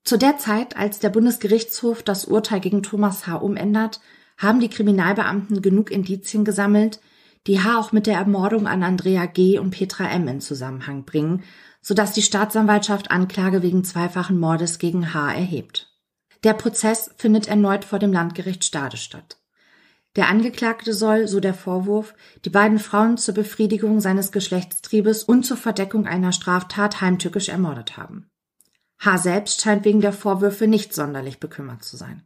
Zu 0.04 0.18
der 0.18 0.36
Zeit, 0.36 0.76
als 0.76 0.98
der 0.98 1.08
Bundesgerichtshof 1.08 2.02
das 2.02 2.26
Urteil 2.26 2.60
gegen 2.60 2.82
Thomas 2.82 3.26
H. 3.26 3.36
umändert, 3.36 4.00
haben 4.36 4.60
die 4.60 4.68
Kriminalbeamten 4.68 5.62
genug 5.62 5.90
Indizien 5.90 6.44
gesammelt, 6.44 7.00
die 7.46 7.60
H. 7.60 7.78
auch 7.78 7.92
mit 7.92 8.06
der 8.06 8.18
Ermordung 8.18 8.66
an 8.66 8.82
Andrea 8.82 9.24
G. 9.24 9.58
und 9.58 9.70
Petra 9.70 10.10
M. 10.10 10.28
in 10.28 10.40
Zusammenhang 10.42 11.04
bringen, 11.04 11.42
sodass 11.80 12.12
die 12.12 12.22
Staatsanwaltschaft 12.22 13.10
Anklage 13.10 13.62
wegen 13.62 13.82
zweifachen 13.82 14.38
Mordes 14.38 14.78
gegen 14.78 15.14
H. 15.14 15.32
erhebt. 15.32 15.90
Der 16.42 16.52
Prozess 16.52 17.10
findet 17.16 17.48
erneut 17.48 17.86
vor 17.86 17.98
dem 17.98 18.12
Landgericht 18.12 18.64
Stade 18.64 18.98
statt. 18.98 19.38
Der 20.16 20.28
Angeklagte 20.28 20.92
soll, 20.92 21.28
so 21.28 21.40
der 21.40 21.54
Vorwurf, 21.54 22.14
die 22.44 22.50
beiden 22.50 22.78
Frauen 22.78 23.16
zur 23.16 23.34
Befriedigung 23.34 24.00
seines 24.00 24.32
Geschlechtstriebes 24.32 25.24
und 25.24 25.44
zur 25.44 25.56
Verdeckung 25.56 26.06
einer 26.06 26.32
Straftat 26.32 27.00
heimtückisch 27.00 27.48
ermordet 27.48 27.96
haben. 27.96 28.30
H. 28.98 29.18
selbst 29.18 29.60
scheint 29.60 29.84
wegen 29.84 30.00
der 30.00 30.12
Vorwürfe 30.12 30.66
nicht 30.66 30.94
sonderlich 30.94 31.40
bekümmert 31.40 31.82
zu 31.84 31.96
sein. 31.96 32.22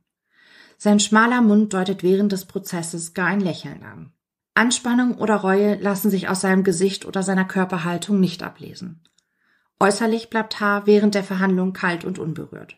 Sein 0.76 1.00
schmaler 1.00 1.42
Mund 1.42 1.74
deutet 1.74 2.02
während 2.02 2.32
des 2.32 2.44
Prozesses 2.44 3.14
gar 3.14 3.26
ein 3.26 3.40
Lächeln 3.40 3.82
an. 3.82 4.12
Anspannung 4.54 5.16
oder 5.18 5.36
Reue 5.36 5.76
lassen 5.76 6.10
sich 6.10 6.28
aus 6.28 6.40
seinem 6.40 6.64
Gesicht 6.64 7.04
oder 7.04 7.22
seiner 7.22 7.44
Körperhaltung 7.44 8.18
nicht 8.20 8.42
ablesen. 8.42 9.02
Äußerlich 9.80 10.30
bleibt 10.30 10.58
H. 10.58 10.86
während 10.86 11.14
der 11.14 11.22
Verhandlung 11.22 11.72
kalt 11.72 12.04
und 12.04 12.18
unberührt. 12.18 12.76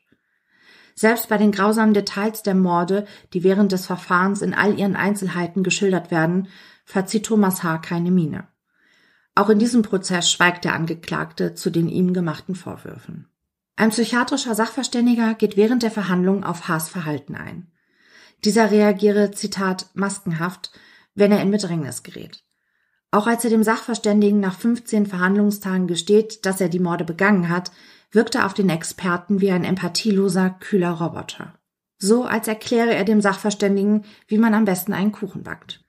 Selbst 0.94 1.31
bei 1.31 1.38
den 1.38 1.53
grausamen 1.53 1.94
Details 1.94 2.42
der 2.42 2.55
Morde, 2.55 3.07
die 3.33 3.42
während 3.42 3.72
des 3.72 3.87
Verfahrens 3.87 4.42
in 4.42 4.53
all 4.53 4.79
ihren 4.79 4.96
Einzelheiten 4.96 5.62
geschildert 5.62 6.11
werden, 6.11 6.48
verzieht 6.85 7.24
Thomas 7.24 7.62
H. 7.62 7.79
keine 7.79 8.11
Miene. 8.11 8.48
Auch 9.35 9.48
in 9.48 9.59
diesem 9.59 9.81
Prozess 9.81 10.31
schweigt 10.31 10.64
der 10.64 10.74
Angeklagte 10.74 11.55
zu 11.55 11.70
den 11.70 11.88
ihm 11.88 12.12
gemachten 12.12 12.55
Vorwürfen. 12.55 13.30
Ein 13.81 13.88
psychiatrischer 13.88 14.55
Sachverständiger 14.55 15.33
geht 15.33 15.57
während 15.57 15.83
der 15.83 15.90
Verhandlung 15.90 16.45
auf 16.45 16.69
Haas 16.69 16.90
Verhalten 16.90 17.35
ein. 17.35 17.73
Dieser 18.45 18.71
reagiere, 18.71 19.31
Zitat, 19.31 19.87
maskenhaft, 19.95 20.71
wenn 21.14 21.33
er 21.33 21.40
in 21.40 21.51
Bedrängnis 21.51 22.03
gerät. 22.03 22.45
Auch 23.11 23.27
als 23.27 23.43
er 23.43 23.49
dem 23.49 23.62
Sachverständigen 23.62 24.38
nach 24.38 24.55
15 24.55 25.07
Verhandlungstagen 25.07 25.87
gesteht, 25.87 26.45
dass 26.45 26.61
er 26.61 26.69
die 26.69 26.79
Morde 26.79 27.07
begangen 27.07 27.49
hat, 27.49 27.73
wirkt 28.11 28.35
er 28.35 28.45
auf 28.45 28.53
den 28.53 28.69
Experten 28.69 29.40
wie 29.40 29.51
ein 29.51 29.64
empathieloser, 29.64 30.51
kühler 30.51 30.90
Roboter. 30.90 31.59
So 31.97 32.25
als 32.25 32.49
erkläre 32.49 32.95
er 32.95 33.05
dem 33.05 33.23
Sachverständigen, 33.23 34.05
wie 34.27 34.37
man 34.37 34.53
am 34.53 34.66
besten 34.66 34.93
einen 34.93 35.12
Kuchen 35.12 35.43
backt. 35.43 35.80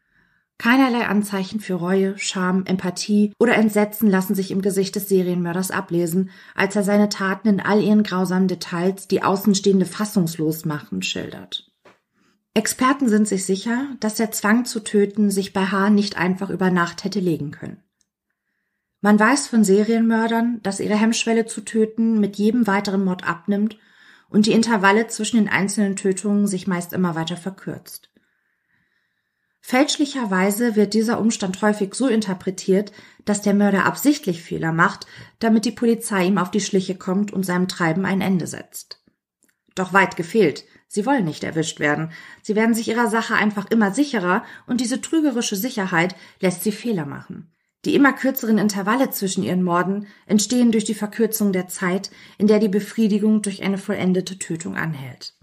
Keinerlei 0.62 1.08
Anzeichen 1.08 1.60
für 1.60 1.74
Reue, 1.74 2.16
Scham, 2.20 2.68
Empathie 2.68 3.34
oder 3.40 3.56
Entsetzen 3.56 4.08
lassen 4.08 4.36
sich 4.36 4.52
im 4.52 4.62
Gesicht 4.62 4.96
des 4.96 5.10
Serienmörders 5.10 5.72
ablesen, 5.72 6.30
als 6.54 6.76
er 6.76 6.84
seine 6.84 7.10
Taten 7.10 7.48
in 7.48 7.60
all 7.60 7.82
ihren 7.82 8.04
grausamen 8.04 8.48
Details, 8.48 9.08
die 9.08 9.24
Außenstehende 9.24 9.88
fassungslos 9.88 10.66
machen, 10.66 11.02
schildert. 11.02 11.72
Experten 12.54 13.10
sind 13.10 13.28
sich 13.28 13.44
sicher, 13.44 13.88
dass 14.02 14.14
der 14.14 14.30
Zwang 14.30 14.66
zu 14.66 14.82
töten 14.82 15.32
sich 15.32 15.52
bei 15.52 15.66
H. 15.66 15.90
nicht 15.90 16.16
einfach 16.16 16.52
über 16.52 16.70
Nacht 16.70 17.06
hätte 17.06 17.20
legen 17.20 17.50
können. 17.50 17.82
Man 19.02 19.20
weiß 19.20 19.48
von 19.48 19.64
Serienmördern, 19.64 20.60
dass 20.62 20.80
ihre 20.80 20.96
Hemmschwelle 20.96 21.48
zu 21.48 21.62
töten 21.62 22.20
mit 22.20 22.36
jedem 22.36 22.68
weiteren 22.68 23.04
Mord 23.04 23.28
abnimmt 23.28 23.80
und 24.30 24.46
die 24.46 24.52
Intervalle 24.52 25.08
zwischen 25.08 25.38
den 25.38 25.50
einzelnen 25.50 25.96
Tötungen 25.96 26.46
sich 26.46 26.68
meist 26.68 26.94
immer 26.94 27.16
weiter 27.16 27.36
verkürzt. 27.36 28.11
Fälschlicherweise 29.62 30.76
wird 30.76 30.96
dieser 30.96 31.20
Umstand 31.20 31.62
häufig 31.62 31.94
so 31.94 32.08
interpretiert, 32.08 32.92
dass 33.26 33.42
der 33.42 33.54
Mörder 33.54 33.86
absichtlich 33.86 34.42
Fehler 34.42 34.74
macht, 34.74 35.06
damit 35.40 35.66
die 35.66 35.72
Polizei 35.72 36.26
ihm 36.26 36.40
auf 36.40 36.52
die 36.52 36.60
Schliche 36.60 36.96
kommt 36.96 37.32
und 37.32 37.46
seinem 37.46 37.68
Treiben 37.68 38.04
ein 38.06 38.22
Ende 38.22 38.48
setzt. 38.48 39.04
Doch 39.76 39.94
weit 39.94 40.18
gefehlt. 40.18 40.66
Sie 40.88 41.06
wollen 41.06 41.24
nicht 41.24 41.44
erwischt 41.44 41.80
werden. 41.80 42.12
Sie 42.42 42.56
werden 42.56 42.76
sich 42.76 42.90
ihrer 42.90 43.08
Sache 43.08 43.36
einfach 43.36 43.70
immer 43.70 43.92
sicherer 43.92 44.44
und 44.68 44.82
diese 44.82 45.00
trügerische 45.00 45.56
Sicherheit 45.56 46.16
lässt 46.42 46.64
sie 46.64 46.74
Fehler 46.74 47.06
machen. 47.06 47.54
Die 47.86 47.96
immer 47.96 48.14
kürzeren 48.14 48.58
Intervalle 48.58 49.10
zwischen 49.12 49.44
ihren 49.44 49.64
Morden 49.64 50.08
entstehen 50.26 50.72
durch 50.72 50.84
die 50.84 50.94
Verkürzung 50.94 51.54
der 51.54 51.68
Zeit, 51.68 52.12
in 52.38 52.48
der 52.48 52.60
die 52.60 52.68
Befriedigung 52.68 53.42
durch 53.42 53.64
eine 53.64 53.78
vollendete 53.78 54.38
Tötung 54.38 54.76
anhält. 54.76 55.36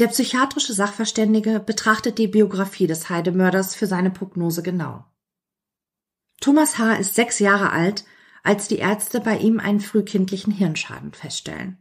Der 0.00 0.08
psychiatrische 0.08 0.72
Sachverständige 0.72 1.60
betrachtet 1.60 2.18
die 2.18 2.26
Biografie 2.26 2.88
des 2.88 3.10
Heidemörders 3.10 3.76
für 3.76 3.86
seine 3.86 4.10
Prognose 4.10 4.62
genau. 4.62 5.04
Thomas 6.40 6.78
H. 6.78 6.94
ist 6.94 7.14
sechs 7.14 7.38
Jahre 7.38 7.70
alt, 7.70 8.04
als 8.42 8.66
die 8.66 8.78
Ärzte 8.78 9.20
bei 9.20 9.38
ihm 9.38 9.60
einen 9.60 9.80
frühkindlichen 9.80 10.52
Hirnschaden 10.52 11.12
feststellen. 11.12 11.78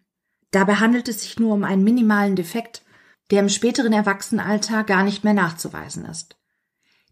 Dabei 0.51 0.75
handelt 0.75 1.07
es 1.09 1.21
sich 1.21 1.39
nur 1.39 1.53
um 1.55 1.63
einen 1.63 1.83
minimalen 1.83 2.35
Defekt, 2.35 2.83
der 3.31 3.39
im 3.39 3.49
späteren 3.49 3.93
Erwachsenenalter 3.93 4.83
gar 4.83 5.03
nicht 5.03 5.23
mehr 5.23 5.33
nachzuweisen 5.33 6.05
ist. 6.05 6.37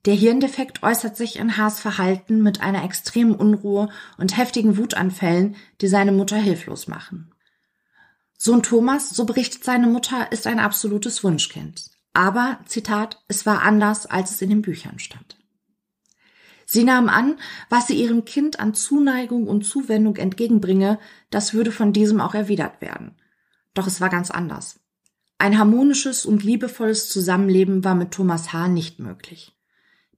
Der 0.06 0.14
Hirndefekt 0.14 0.84
äußert 0.84 1.18
sich 1.18 1.38
in 1.38 1.58
Haas 1.58 1.80
Verhalten 1.80 2.44
mit 2.44 2.62
einer 2.62 2.84
extremen 2.84 3.36
Unruhe 3.36 3.90
und 4.18 4.38
heftigen 4.38 4.78
Wutanfällen, 4.78 5.56
die 5.82 5.88
seine 5.88 6.12
Mutter 6.12 6.38
hilflos 6.38 6.88
machen. 6.88 7.34
Sohn 8.44 8.64
Thomas, 8.64 9.12
so 9.12 9.26
berichtet 9.26 9.64
seine 9.64 9.86
Mutter, 9.86 10.32
ist 10.32 10.48
ein 10.48 10.58
absolutes 10.58 11.24
Wunschkind. 11.24 11.92
Aber, 12.12 12.58
Zitat, 12.66 13.24
es 13.28 13.46
war 13.46 13.62
anders, 13.62 14.08
als 14.08 14.32
es 14.32 14.42
in 14.42 14.50
den 14.50 14.64
Büchern 14.64 14.98
stand. 14.98 15.38
Sie 16.66 16.84
nahm 16.84 17.08
an, 17.08 17.38
was 17.70 17.86
sie 17.86 17.94
ihrem 18.02 18.26
Kind 18.26 18.60
an 18.60 18.74
Zuneigung 18.74 19.48
und 19.48 19.64
Zuwendung 19.64 20.16
entgegenbringe, 20.16 20.98
das 21.30 21.54
würde 21.54 21.72
von 21.72 21.94
diesem 21.94 22.20
auch 22.20 22.34
erwidert 22.34 22.82
werden. 22.82 23.16
Doch 23.76 23.86
es 23.86 24.02
war 24.02 24.10
ganz 24.10 24.32
anders. 24.32 24.80
Ein 25.38 25.60
harmonisches 25.60 26.26
und 26.26 26.44
liebevolles 26.44 27.10
Zusammenleben 27.10 27.84
war 27.84 27.94
mit 27.94 28.10
Thomas 28.10 28.54
H. 28.54 28.70
nicht 28.70 28.98
möglich. 28.98 29.56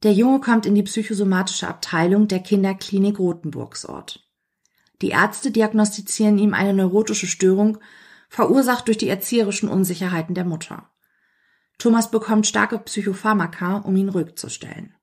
Der 0.01 0.13
Junge 0.13 0.39
kommt 0.39 0.65
in 0.65 0.75
die 0.75 0.83
psychosomatische 0.83 1.67
Abteilung 1.67 2.29
der 2.29 2.39
Kinderklinik 2.39 3.19
Rothenburgsort. 3.19 4.25
Die 5.01 5.09
Ärzte 5.09 5.51
diagnostizieren 5.51 6.37
ihm 6.37 6.53
eine 6.53 6.73
neurotische 6.73 7.27
Störung 7.27 7.79
verursacht 8.33 8.87
durch 8.87 8.97
die 8.97 9.09
erzieherischen 9.09 9.69
Unsicherheiten 9.69 10.33
der 10.33 10.43
Mutter. 10.43 10.89
Thomas 11.77 12.09
bekommt 12.09 12.47
starke 12.47 12.79
Psychopharmaka, 12.79 13.77
um 13.77 13.95
ihn 13.95 14.09
ruhig 14.09 14.37
zu 14.37 14.49
stellen. 14.49 14.95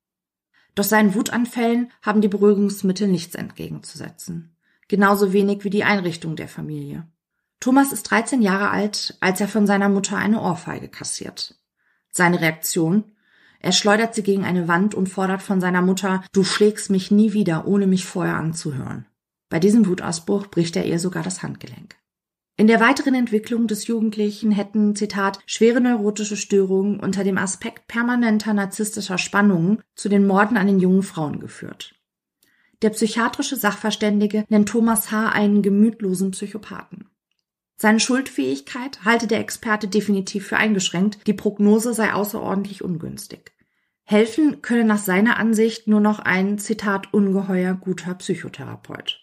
Doch 0.75 0.83
seinen 0.83 1.15
Wutanfällen 1.15 1.93
haben 2.01 2.19
die 2.19 2.27
Beruhigungsmittel 2.27 3.07
nichts 3.07 3.35
entgegenzusetzen. 3.35 4.57
Genauso 4.89 5.31
wenig 5.31 5.63
wie 5.63 5.69
die 5.69 5.85
Einrichtung 5.85 6.35
der 6.35 6.49
Familie. 6.49 7.07
Thomas 7.61 7.93
ist 7.93 8.03
13 8.11 8.41
Jahre 8.41 8.69
alt, 8.69 9.15
als 9.21 9.39
er 9.39 9.47
von 9.47 9.65
seiner 9.65 9.87
Mutter 9.87 10.17
eine 10.17 10.41
Ohrfeige 10.41 10.89
kassiert. 10.89 11.55
Seine 12.11 12.41
Reaktion? 12.41 13.13
Er 13.61 13.71
schleudert 13.71 14.13
sie 14.13 14.23
gegen 14.23 14.43
eine 14.43 14.67
Wand 14.67 14.93
und 14.93 15.07
fordert 15.07 15.41
von 15.41 15.61
seiner 15.61 15.81
Mutter, 15.81 16.21
du 16.33 16.43
schlägst 16.43 16.89
mich 16.89 17.11
nie 17.11 17.31
wieder, 17.31 17.65
ohne 17.65 17.87
mich 17.87 18.05
vorher 18.05 18.35
anzuhören. 18.35 19.05
Bei 19.47 19.59
diesem 19.59 19.87
Wutausbruch 19.87 20.47
bricht 20.47 20.75
er 20.75 20.85
ihr 20.85 20.99
sogar 20.99 21.23
das 21.23 21.43
Handgelenk. 21.43 22.00
In 22.61 22.67
der 22.67 22.79
weiteren 22.79 23.15
Entwicklung 23.15 23.65
des 23.65 23.87
Jugendlichen 23.87 24.51
hätten, 24.51 24.95
Zitat, 24.95 25.39
schwere 25.47 25.81
neurotische 25.81 26.37
Störungen 26.37 26.99
unter 26.99 27.23
dem 27.23 27.39
Aspekt 27.39 27.87
permanenter 27.87 28.53
narzisstischer 28.53 29.17
Spannungen 29.17 29.81
zu 29.95 30.09
den 30.09 30.27
Morden 30.27 30.57
an 30.57 30.67
den 30.67 30.79
jungen 30.79 31.01
Frauen 31.01 31.39
geführt. 31.39 31.95
Der 32.83 32.91
psychiatrische 32.91 33.55
Sachverständige 33.55 34.45
nennt 34.49 34.69
Thomas 34.69 35.09
H. 35.09 35.29
einen 35.29 35.63
gemütlosen 35.63 36.29
Psychopathen. 36.29 37.09
Seine 37.77 37.99
Schuldfähigkeit 37.99 39.03
halte 39.05 39.25
der 39.25 39.39
Experte 39.39 39.87
definitiv 39.87 40.45
für 40.45 40.57
eingeschränkt, 40.57 41.25
die 41.25 41.33
Prognose 41.33 41.95
sei 41.95 42.13
außerordentlich 42.13 42.83
ungünstig. 42.83 43.53
Helfen 44.03 44.61
könne 44.61 44.85
nach 44.85 44.99
seiner 44.99 45.39
Ansicht 45.39 45.87
nur 45.87 45.99
noch 45.99 46.19
ein, 46.19 46.59
Zitat, 46.59 47.11
ungeheuer 47.11 47.73
guter 47.73 48.13
Psychotherapeut. 48.13 49.19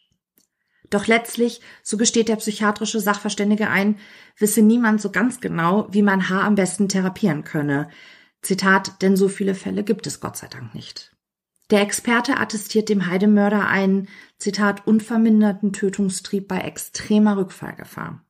Doch 0.90 1.06
letztlich, 1.06 1.60
so 1.82 1.96
gesteht 1.96 2.28
der 2.28 2.36
psychiatrische 2.36 3.00
Sachverständige 3.00 3.68
ein, 3.68 3.98
wisse 4.38 4.62
niemand 4.62 5.00
so 5.00 5.10
ganz 5.10 5.40
genau, 5.40 5.86
wie 5.90 6.02
man 6.02 6.28
H. 6.28 6.40
am 6.40 6.54
besten 6.54 6.88
therapieren 6.88 7.44
könne. 7.44 7.88
Zitat, 8.40 9.02
denn 9.02 9.16
so 9.16 9.28
viele 9.28 9.54
Fälle 9.54 9.84
gibt 9.84 10.06
es 10.06 10.20
Gott 10.20 10.36
sei 10.36 10.46
Dank 10.46 10.74
nicht. 10.74 11.12
Der 11.70 11.82
Experte 11.82 12.38
attestiert 12.38 12.88
dem 12.88 13.06
Heidemörder 13.06 13.66
einen, 13.68 14.08
Zitat, 14.38 14.86
unverminderten 14.86 15.74
Tötungstrieb 15.74 16.48
bei 16.48 16.60
extremer 16.60 17.36
Rückfallgefahr. 17.36 18.24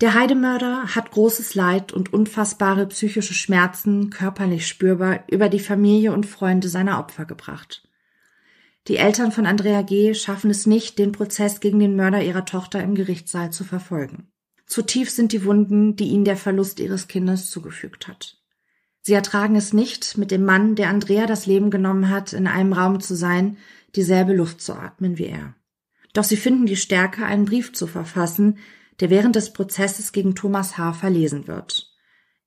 Der 0.00 0.14
Heidemörder 0.14 0.96
hat 0.96 1.12
großes 1.12 1.54
Leid 1.54 1.92
und 1.92 2.12
unfassbare 2.12 2.88
psychische 2.88 3.34
Schmerzen, 3.34 4.10
körperlich 4.10 4.66
spürbar, 4.66 5.20
über 5.30 5.48
die 5.48 5.60
Familie 5.60 6.12
und 6.12 6.26
Freunde 6.26 6.68
seiner 6.68 6.98
Opfer 6.98 7.24
gebracht. 7.24 7.88
Die 8.88 8.96
Eltern 8.96 9.30
von 9.30 9.46
Andrea 9.46 9.82
G. 9.82 10.12
schaffen 10.14 10.50
es 10.50 10.66
nicht, 10.66 10.98
den 10.98 11.12
Prozess 11.12 11.60
gegen 11.60 11.78
den 11.78 11.94
Mörder 11.94 12.22
ihrer 12.22 12.44
Tochter 12.44 12.82
im 12.82 12.94
Gerichtssaal 12.94 13.52
zu 13.52 13.62
verfolgen. 13.62 14.32
Zu 14.66 14.82
tief 14.82 15.10
sind 15.10 15.32
die 15.32 15.44
Wunden, 15.44 15.94
die 15.96 16.08
ihnen 16.08 16.24
der 16.24 16.36
Verlust 16.36 16.80
ihres 16.80 17.06
Kindes 17.06 17.50
zugefügt 17.50 18.08
hat. 18.08 18.38
Sie 19.00 19.12
ertragen 19.12 19.54
es 19.54 19.72
nicht, 19.72 20.16
mit 20.16 20.30
dem 20.30 20.44
Mann, 20.44 20.74
der 20.74 20.88
Andrea 20.88 21.26
das 21.26 21.46
Leben 21.46 21.70
genommen 21.70 22.08
hat, 22.08 22.32
in 22.32 22.46
einem 22.46 22.72
Raum 22.72 23.00
zu 23.00 23.14
sein, 23.14 23.56
dieselbe 23.94 24.32
Luft 24.32 24.60
zu 24.60 24.74
atmen 24.74 25.18
wie 25.18 25.26
er. 25.26 25.54
Doch 26.12 26.24
sie 26.24 26.36
finden 26.36 26.66
die 26.66 26.76
Stärke, 26.76 27.24
einen 27.24 27.44
Brief 27.44 27.72
zu 27.72 27.86
verfassen, 27.86 28.58
der 29.00 29.10
während 29.10 29.36
des 29.36 29.52
Prozesses 29.52 30.12
gegen 30.12 30.34
Thomas 30.34 30.78
H. 30.78 30.92
verlesen 30.92 31.46
wird. 31.46 31.91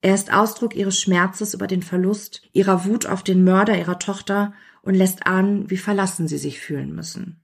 Er 0.06 0.14
ist 0.14 0.32
Ausdruck 0.32 0.76
ihres 0.76 1.02
Schmerzes 1.02 1.56
über 1.56 1.66
den 1.66 1.82
Verlust, 1.82 2.44
ihrer 2.54 2.86
Wut 2.86 3.08
auf 3.08 3.24
den 3.24 3.44
Mörder 3.44 3.76
ihrer 3.76 3.98
Tochter 3.98 4.54
und 4.84 4.94
lässt 4.94 5.26
ahnen, 5.26 5.72
wie 5.72 5.78
verlassen 5.78 6.28
sie 6.28 6.38
sich 6.38 6.60
fühlen 6.60 6.94
müssen. 6.94 7.42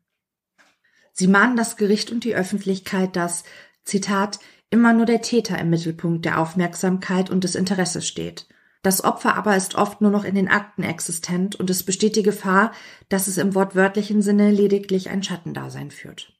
Sie 1.12 1.26
mahnen 1.26 1.58
das 1.58 1.76
Gericht 1.76 2.12
und 2.12 2.24
die 2.24 2.36
Öffentlichkeit, 2.36 3.16
dass, 3.16 3.46
Zitat, 3.84 4.40
immer 4.70 4.94
nur 4.94 5.08
der 5.08 5.24
Täter 5.24 5.58
im 5.58 5.72
Mittelpunkt 5.72 6.24
der 6.24 6.40
Aufmerksamkeit 6.40 7.32
und 7.32 7.44
des 7.44 7.56
Interesses 7.56 8.08
steht– 8.08 8.46
das 8.84 9.04
Opfer 9.04 9.36
aber 9.36 9.56
ist 9.56 9.76
oft 9.76 10.02
nur 10.02 10.10
noch 10.10 10.24
in 10.24 10.34
den 10.34 10.48
Akten 10.48 10.82
existent 10.82 11.56
und 11.56 11.70
es 11.70 11.84
besteht 11.84 12.16
die 12.16 12.24
Gefahr, 12.24 12.72
dass 13.10 13.28
es 13.28 13.38
im 13.38 13.54
wortwörtlichen 13.54 14.24
Sinne 14.24 14.50
lediglich 14.50 15.12
ein 15.12 15.22
Schattendasein 15.22 15.92
führt. 15.92 16.34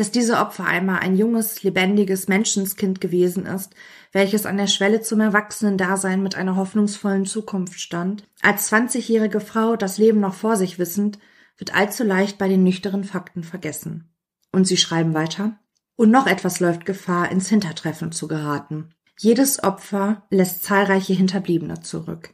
Dass 0.00 0.10
diese 0.10 0.38
Opfer 0.38 0.64
einmal 0.64 1.00
ein 1.00 1.14
junges, 1.14 1.62
lebendiges 1.62 2.26
Menschenskind 2.26 3.02
gewesen 3.02 3.44
ist, 3.44 3.74
welches 4.12 4.46
an 4.46 4.56
der 4.56 4.66
Schwelle 4.66 5.02
zum 5.02 5.20
Erwachsenen-Dasein 5.20 6.22
mit 6.22 6.36
einer 6.36 6.56
hoffnungsvollen 6.56 7.26
Zukunft 7.26 7.78
stand, 7.78 8.26
als 8.40 8.72
20-jährige 8.72 9.40
Frau 9.40 9.76
das 9.76 9.98
Leben 9.98 10.18
noch 10.18 10.32
vor 10.32 10.56
sich 10.56 10.78
wissend, 10.78 11.18
wird 11.58 11.74
allzu 11.74 12.02
leicht 12.02 12.38
bei 12.38 12.48
den 12.48 12.64
nüchteren 12.64 13.04
Fakten 13.04 13.42
vergessen. 13.42 14.10
Und 14.52 14.66
sie 14.66 14.78
schreiben 14.78 15.12
weiter. 15.12 15.58
Und 15.96 16.10
noch 16.10 16.26
etwas 16.26 16.60
läuft 16.60 16.86
Gefahr, 16.86 17.30
ins 17.30 17.50
Hintertreffen 17.50 18.10
zu 18.10 18.26
geraten. 18.26 18.94
Jedes 19.18 19.62
Opfer 19.62 20.26
lässt 20.30 20.62
zahlreiche 20.62 21.12
Hinterbliebene 21.12 21.82
zurück. 21.82 22.32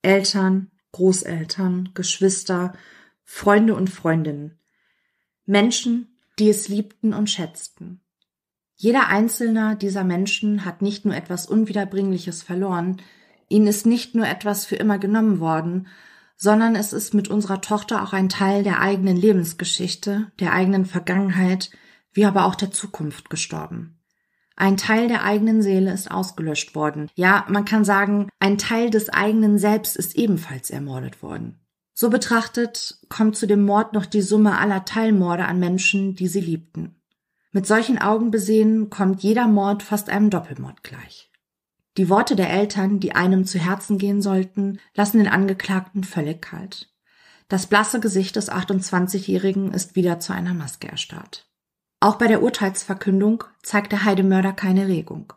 Eltern, 0.00 0.70
Großeltern, 0.92 1.90
Geschwister, 1.92 2.72
Freunde 3.22 3.74
und 3.74 3.90
Freundinnen. 3.90 4.58
Menschen, 5.44 6.11
die 6.38 6.48
es 6.48 6.68
liebten 6.68 7.14
und 7.14 7.30
schätzten. 7.30 8.00
Jeder 8.74 9.08
einzelne 9.08 9.76
dieser 9.76 10.04
Menschen 10.04 10.64
hat 10.64 10.82
nicht 10.82 11.04
nur 11.04 11.14
etwas 11.14 11.46
Unwiederbringliches 11.46 12.42
verloren, 12.42 13.00
ihnen 13.48 13.66
ist 13.66 13.86
nicht 13.86 14.14
nur 14.14 14.26
etwas 14.26 14.64
für 14.64 14.76
immer 14.76 14.98
genommen 14.98 15.40
worden, 15.40 15.86
sondern 16.36 16.74
es 16.74 16.92
ist 16.92 17.14
mit 17.14 17.28
unserer 17.28 17.60
Tochter 17.60 18.02
auch 18.02 18.12
ein 18.12 18.28
Teil 18.28 18.64
der 18.64 18.80
eigenen 18.80 19.16
Lebensgeschichte, 19.16 20.32
der 20.40 20.52
eigenen 20.52 20.86
Vergangenheit, 20.86 21.70
wie 22.12 22.24
aber 22.24 22.46
auch 22.46 22.56
der 22.56 22.72
Zukunft 22.72 23.30
gestorben. 23.30 24.00
Ein 24.56 24.76
Teil 24.76 25.08
der 25.08 25.24
eigenen 25.24 25.62
Seele 25.62 25.92
ist 25.92 26.10
ausgelöscht 26.10 26.74
worden. 26.74 27.08
Ja, 27.14 27.46
man 27.48 27.64
kann 27.64 27.84
sagen, 27.84 28.28
ein 28.38 28.58
Teil 28.58 28.90
des 28.90 29.08
eigenen 29.08 29.58
Selbst 29.58 29.96
ist 29.96 30.16
ebenfalls 30.16 30.70
ermordet 30.70 31.22
worden. 31.22 31.61
So 31.94 32.10
betrachtet 32.10 32.98
kommt 33.08 33.36
zu 33.36 33.46
dem 33.46 33.64
Mord 33.64 33.92
noch 33.92 34.06
die 34.06 34.22
Summe 34.22 34.58
aller 34.58 34.84
Teilmorde 34.84 35.44
an 35.44 35.58
Menschen, 35.58 36.14
die 36.14 36.28
sie 36.28 36.40
liebten. 36.40 36.96
Mit 37.52 37.66
solchen 37.66 37.98
Augen 37.98 38.30
besehen 38.30 38.88
kommt 38.88 39.22
jeder 39.22 39.46
Mord 39.46 39.82
fast 39.82 40.08
einem 40.08 40.30
Doppelmord 40.30 40.82
gleich. 40.82 41.30
Die 41.98 42.08
Worte 42.08 42.36
der 42.36 42.48
Eltern, 42.48 43.00
die 43.00 43.14
einem 43.14 43.44
zu 43.44 43.58
Herzen 43.58 43.98
gehen 43.98 44.22
sollten, 44.22 44.78
lassen 44.94 45.18
den 45.18 45.28
Angeklagten 45.28 46.04
völlig 46.04 46.40
kalt. 46.40 46.90
Das 47.48 47.66
blasse 47.66 48.00
Gesicht 48.00 48.36
des 48.36 48.50
28-Jährigen 48.50 49.74
ist 49.74 49.94
wieder 49.94 50.18
zu 50.18 50.32
einer 50.32 50.54
Maske 50.54 50.88
erstarrt. 50.88 51.50
Auch 52.00 52.16
bei 52.16 52.26
der 52.26 52.42
Urteilsverkündung 52.42 53.44
zeigt 53.62 53.92
der 53.92 54.04
Heidemörder 54.04 54.54
keine 54.54 54.88
Regung. 54.88 55.34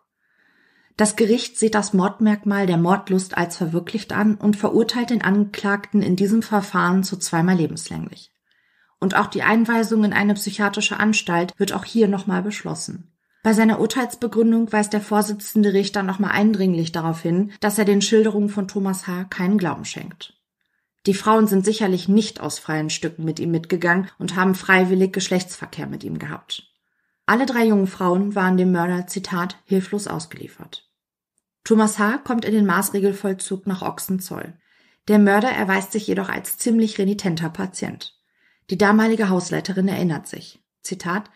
Das 0.97 1.17
Gericht 1.17 1.59
sieht 1.59 1.75
das 1.75 1.93
Mordmerkmal 1.93 2.67
der 2.67 2.77
Mordlust 2.77 3.37
als 3.37 3.57
verwirklicht 3.57 4.13
an 4.13 4.35
und 4.35 4.55
verurteilt 4.55 5.09
den 5.09 5.21
Angeklagten 5.21 6.01
in 6.01 6.15
diesem 6.15 6.41
Verfahren 6.41 7.03
zu 7.03 7.17
zweimal 7.17 7.57
lebenslänglich. 7.57 8.31
Und 8.99 9.15
auch 9.15 9.27
die 9.27 9.43
Einweisung 9.43 10.05
in 10.05 10.13
eine 10.13 10.35
psychiatrische 10.35 10.97
Anstalt 10.97 11.53
wird 11.57 11.73
auch 11.73 11.83
hier 11.83 12.07
nochmal 12.07 12.41
beschlossen. 12.41 13.11
Bei 13.43 13.53
seiner 13.53 13.79
Urteilsbegründung 13.79 14.71
weist 14.71 14.93
der 14.93 15.01
Vorsitzende 15.01 15.73
Richter 15.73 16.01
nochmal 16.01 16.31
eindringlich 16.31 16.93
darauf 16.93 17.21
hin, 17.21 17.51
dass 17.59 17.77
er 17.77 17.85
den 17.85 18.01
Schilderungen 18.01 18.49
von 18.49 18.67
Thomas 18.67 19.05
H. 19.05 19.25
keinen 19.25 19.57
Glauben 19.57 19.85
schenkt. 19.85 20.33
Die 21.05 21.13
Frauen 21.13 21.45
sind 21.45 21.65
sicherlich 21.65 22.07
nicht 22.07 22.39
aus 22.39 22.57
freien 22.57 22.89
Stücken 22.89 23.25
mit 23.25 23.39
ihm 23.39 23.51
mitgegangen 23.51 24.09
und 24.17 24.35
haben 24.35 24.55
freiwillig 24.55 25.13
Geschlechtsverkehr 25.13 25.87
mit 25.87 26.03
ihm 26.03 26.17
gehabt. 26.17 26.71
Alle 27.27 27.45
drei 27.45 27.65
jungen 27.65 27.87
Frauen 27.87 28.33
waren 28.33 28.57
dem 28.57 28.71
Mörder, 28.71 29.07
Zitat, 29.07 29.57
hilflos 29.65 30.07
ausgeliefert. 30.07 30.84
Thomas 31.65 31.97
H. 31.97 32.19
kommt 32.19 32.45
in 32.45 32.53
den 32.53 32.67
Maßregelvollzug 32.67 33.65
nach 33.65 33.81
Ochsenzoll. 33.81 34.53
Der 35.07 35.17
Mörder 35.17 35.49
erweist 35.49 35.91
sich 35.91 36.05
jedoch 36.05 36.29
als 36.29 36.57
ziemlich 36.57 36.99
renitenter 36.99 37.49
Patient. 37.49 38.13
Die 38.69 38.77
damalige 38.77 39.29
Hausleiterin 39.29 39.87
erinnert 39.87 40.27
sich. 40.27 40.63
Zitat, 40.83 41.31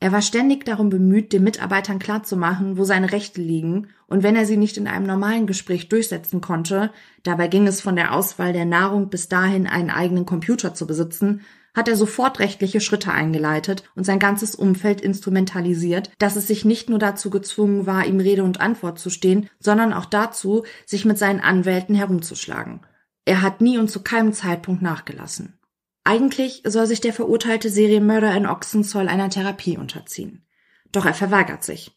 er 0.00 0.10
war 0.10 0.22
ständig 0.22 0.64
darum 0.64 0.88
bemüht, 0.88 1.34
den 1.34 1.44
Mitarbeitern 1.44 1.98
klarzumachen, 1.98 2.78
wo 2.78 2.84
seine 2.84 3.12
Rechte 3.12 3.42
liegen, 3.42 3.88
und 4.06 4.22
wenn 4.22 4.36
er 4.36 4.46
sie 4.46 4.56
nicht 4.56 4.78
in 4.78 4.88
einem 4.88 5.06
normalen 5.06 5.46
Gespräch 5.46 5.90
durchsetzen 5.90 6.40
konnte, 6.40 6.90
dabei 7.24 7.48
ging 7.48 7.66
es 7.66 7.82
von 7.82 7.96
der 7.96 8.14
Auswahl 8.14 8.54
der 8.54 8.64
Nahrung 8.64 9.10
bis 9.10 9.28
dahin, 9.28 9.66
einen 9.66 9.90
eigenen 9.90 10.24
Computer 10.24 10.72
zu 10.72 10.86
besitzen, 10.86 11.42
hat 11.78 11.86
er 11.86 11.94
sofort 11.94 12.40
rechtliche 12.40 12.80
Schritte 12.80 13.12
eingeleitet 13.12 13.84
und 13.94 14.02
sein 14.02 14.18
ganzes 14.18 14.56
Umfeld 14.56 15.00
instrumentalisiert, 15.00 16.10
dass 16.18 16.34
es 16.34 16.48
sich 16.48 16.64
nicht 16.64 16.90
nur 16.90 16.98
dazu 16.98 17.30
gezwungen 17.30 17.86
war, 17.86 18.04
ihm 18.04 18.18
Rede 18.18 18.42
und 18.42 18.60
Antwort 18.60 18.98
zu 18.98 19.10
stehen, 19.10 19.48
sondern 19.60 19.92
auch 19.92 20.06
dazu, 20.06 20.64
sich 20.86 21.04
mit 21.04 21.18
seinen 21.18 21.38
Anwälten 21.38 21.94
herumzuschlagen. 21.94 22.80
Er 23.24 23.42
hat 23.42 23.60
nie 23.60 23.78
und 23.78 23.92
zu 23.92 24.02
keinem 24.02 24.32
Zeitpunkt 24.32 24.82
nachgelassen. 24.82 25.60
Eigentlich 26.02 26.64
soll 26.66 26.88
sich 26.88 27.00
der 27.00 27.12
verurteilte 27.12 27.70
Serienmörder 27.70 28.34
in 28.34 28.46
Ochsenzoll 28.46 29.06
einer 29.06 29.30
Therapie 29.30 29.78
unterziehen. 29.78 30.44
Doch 30.90 31.06
er 31.06 31.14
verweigert 31.14 31.62
sich. 31.62 31.96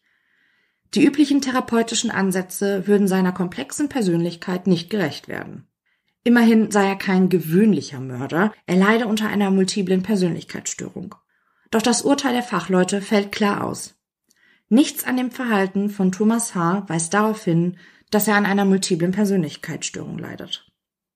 Die 0.94 1.04
üblichen 1.04 1.40
therapeutischen 1.40 2.12
Ansätze 2.12 2.86
würden 2.86 3.08
seiner 3.08 3.32
komplexen 3.32 3.88
Persönlichkeit 3.88 4.68
nicht 4.68 4.90
gerecht 4.90 5.26
werden. 5.26 5.66
Immerhin 6.24 6.70
sei 6.70 6.86
er 6.86 6.96
kein 6.96 7.28
gewöhnlicher 7.28 8.00
Mörder, 8.00 8.52
er 8.66 8.76
leide 8.76 9.06
unter 9.06 9.28
einer 9.28 9.50
multiplen 9.50 10.02
Persönlichkeitsstörung. 10.02 11.14
Doch 11.70 11.82
das 11.82 12.02
Urteil 12.02 12.32
der 12.32 12.42
Fachleute 12.42 13.00
fällt 13.00 13.32
klar 13.32 13.64
aus. 13.64 13.94
Nichts 14.68 15.04
an 15.04 15.16
dem 15.16 15.30
Verhalten 15.30 15.90
von 15.90 16.12
Thomas 16.12 16.54
H. 16.54 16.84
weist 16.88 17.12
darauf 17.12 17.44
hin, 17.44 17.76
dass 18.10 18.28
er 18.28 18.36
an 18.36 18.46
einer 18.46 18.64
multiplen 18.64 19.10
Persönlichkeitsstörung 19.10 20.18
leidet. 20.18 20.70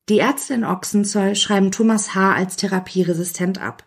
Die 0.09 0.19
Ärzte 0.19 0.55
in 0.55 0.65
Ochsenzoll 0.65 1.37
schreiben 1.37 1.71
Thomas 1.71 2.15
H. 2.15 2.35
als 2.35 2.57
therapieresistent 2.57 3.61
ab. 3.61 3.87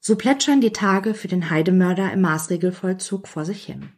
So 0.00 0.16
plätschern 0.16 0.60
die 0.60 0.72
Tage 0.72 1.14
für 1.14 1.28
den 1.28 1.50
Heidemörder 1.50 2.12
im 2.12 2.20
Maßregelvollzug 2.20 3.26
vor 3.26 3.44
sich 3.44 3.64
hin. 3.64 3.90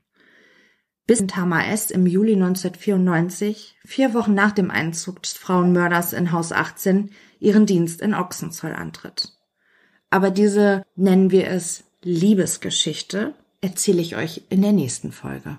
Bis 1.09 1.27
Tama 1.27 1.65
S. 1.65 1.91
im 1.91 2.07
Juli 2.07 2.35
1994, 2.35 3.79
vier 3.83 4.13
Wochen 4.13 4.35
nach 4.35 4.53
dem 4.53 4.71
Einzug 4.71 5.23
des 5.23 5.33
Frauenmörders 5.33 6.13
in 6.13 6.33
Haus 6.33 6.53
18, 6.53 7.13
ihren 7.41 7.65
Dienst 7.65 8.03
in 8.03 8.13
Ochsenzoll 8.13 8.75
antritt. 8.75 9.33
Aber 10.11 10.31
diese, 10.31 10.85
nennen 10.97 11.31
wir 11.31 11.49
es, 11.49 11.85
Liebesgeschichte, 12.03 13.33
erzähle 13.63 14.03
ich 14.03 14.17
euch 14.17 14.43
in 14.51 14.61
der 14.61 14.73
nächsten 14.73 15.11
Folge. 15.11 15.59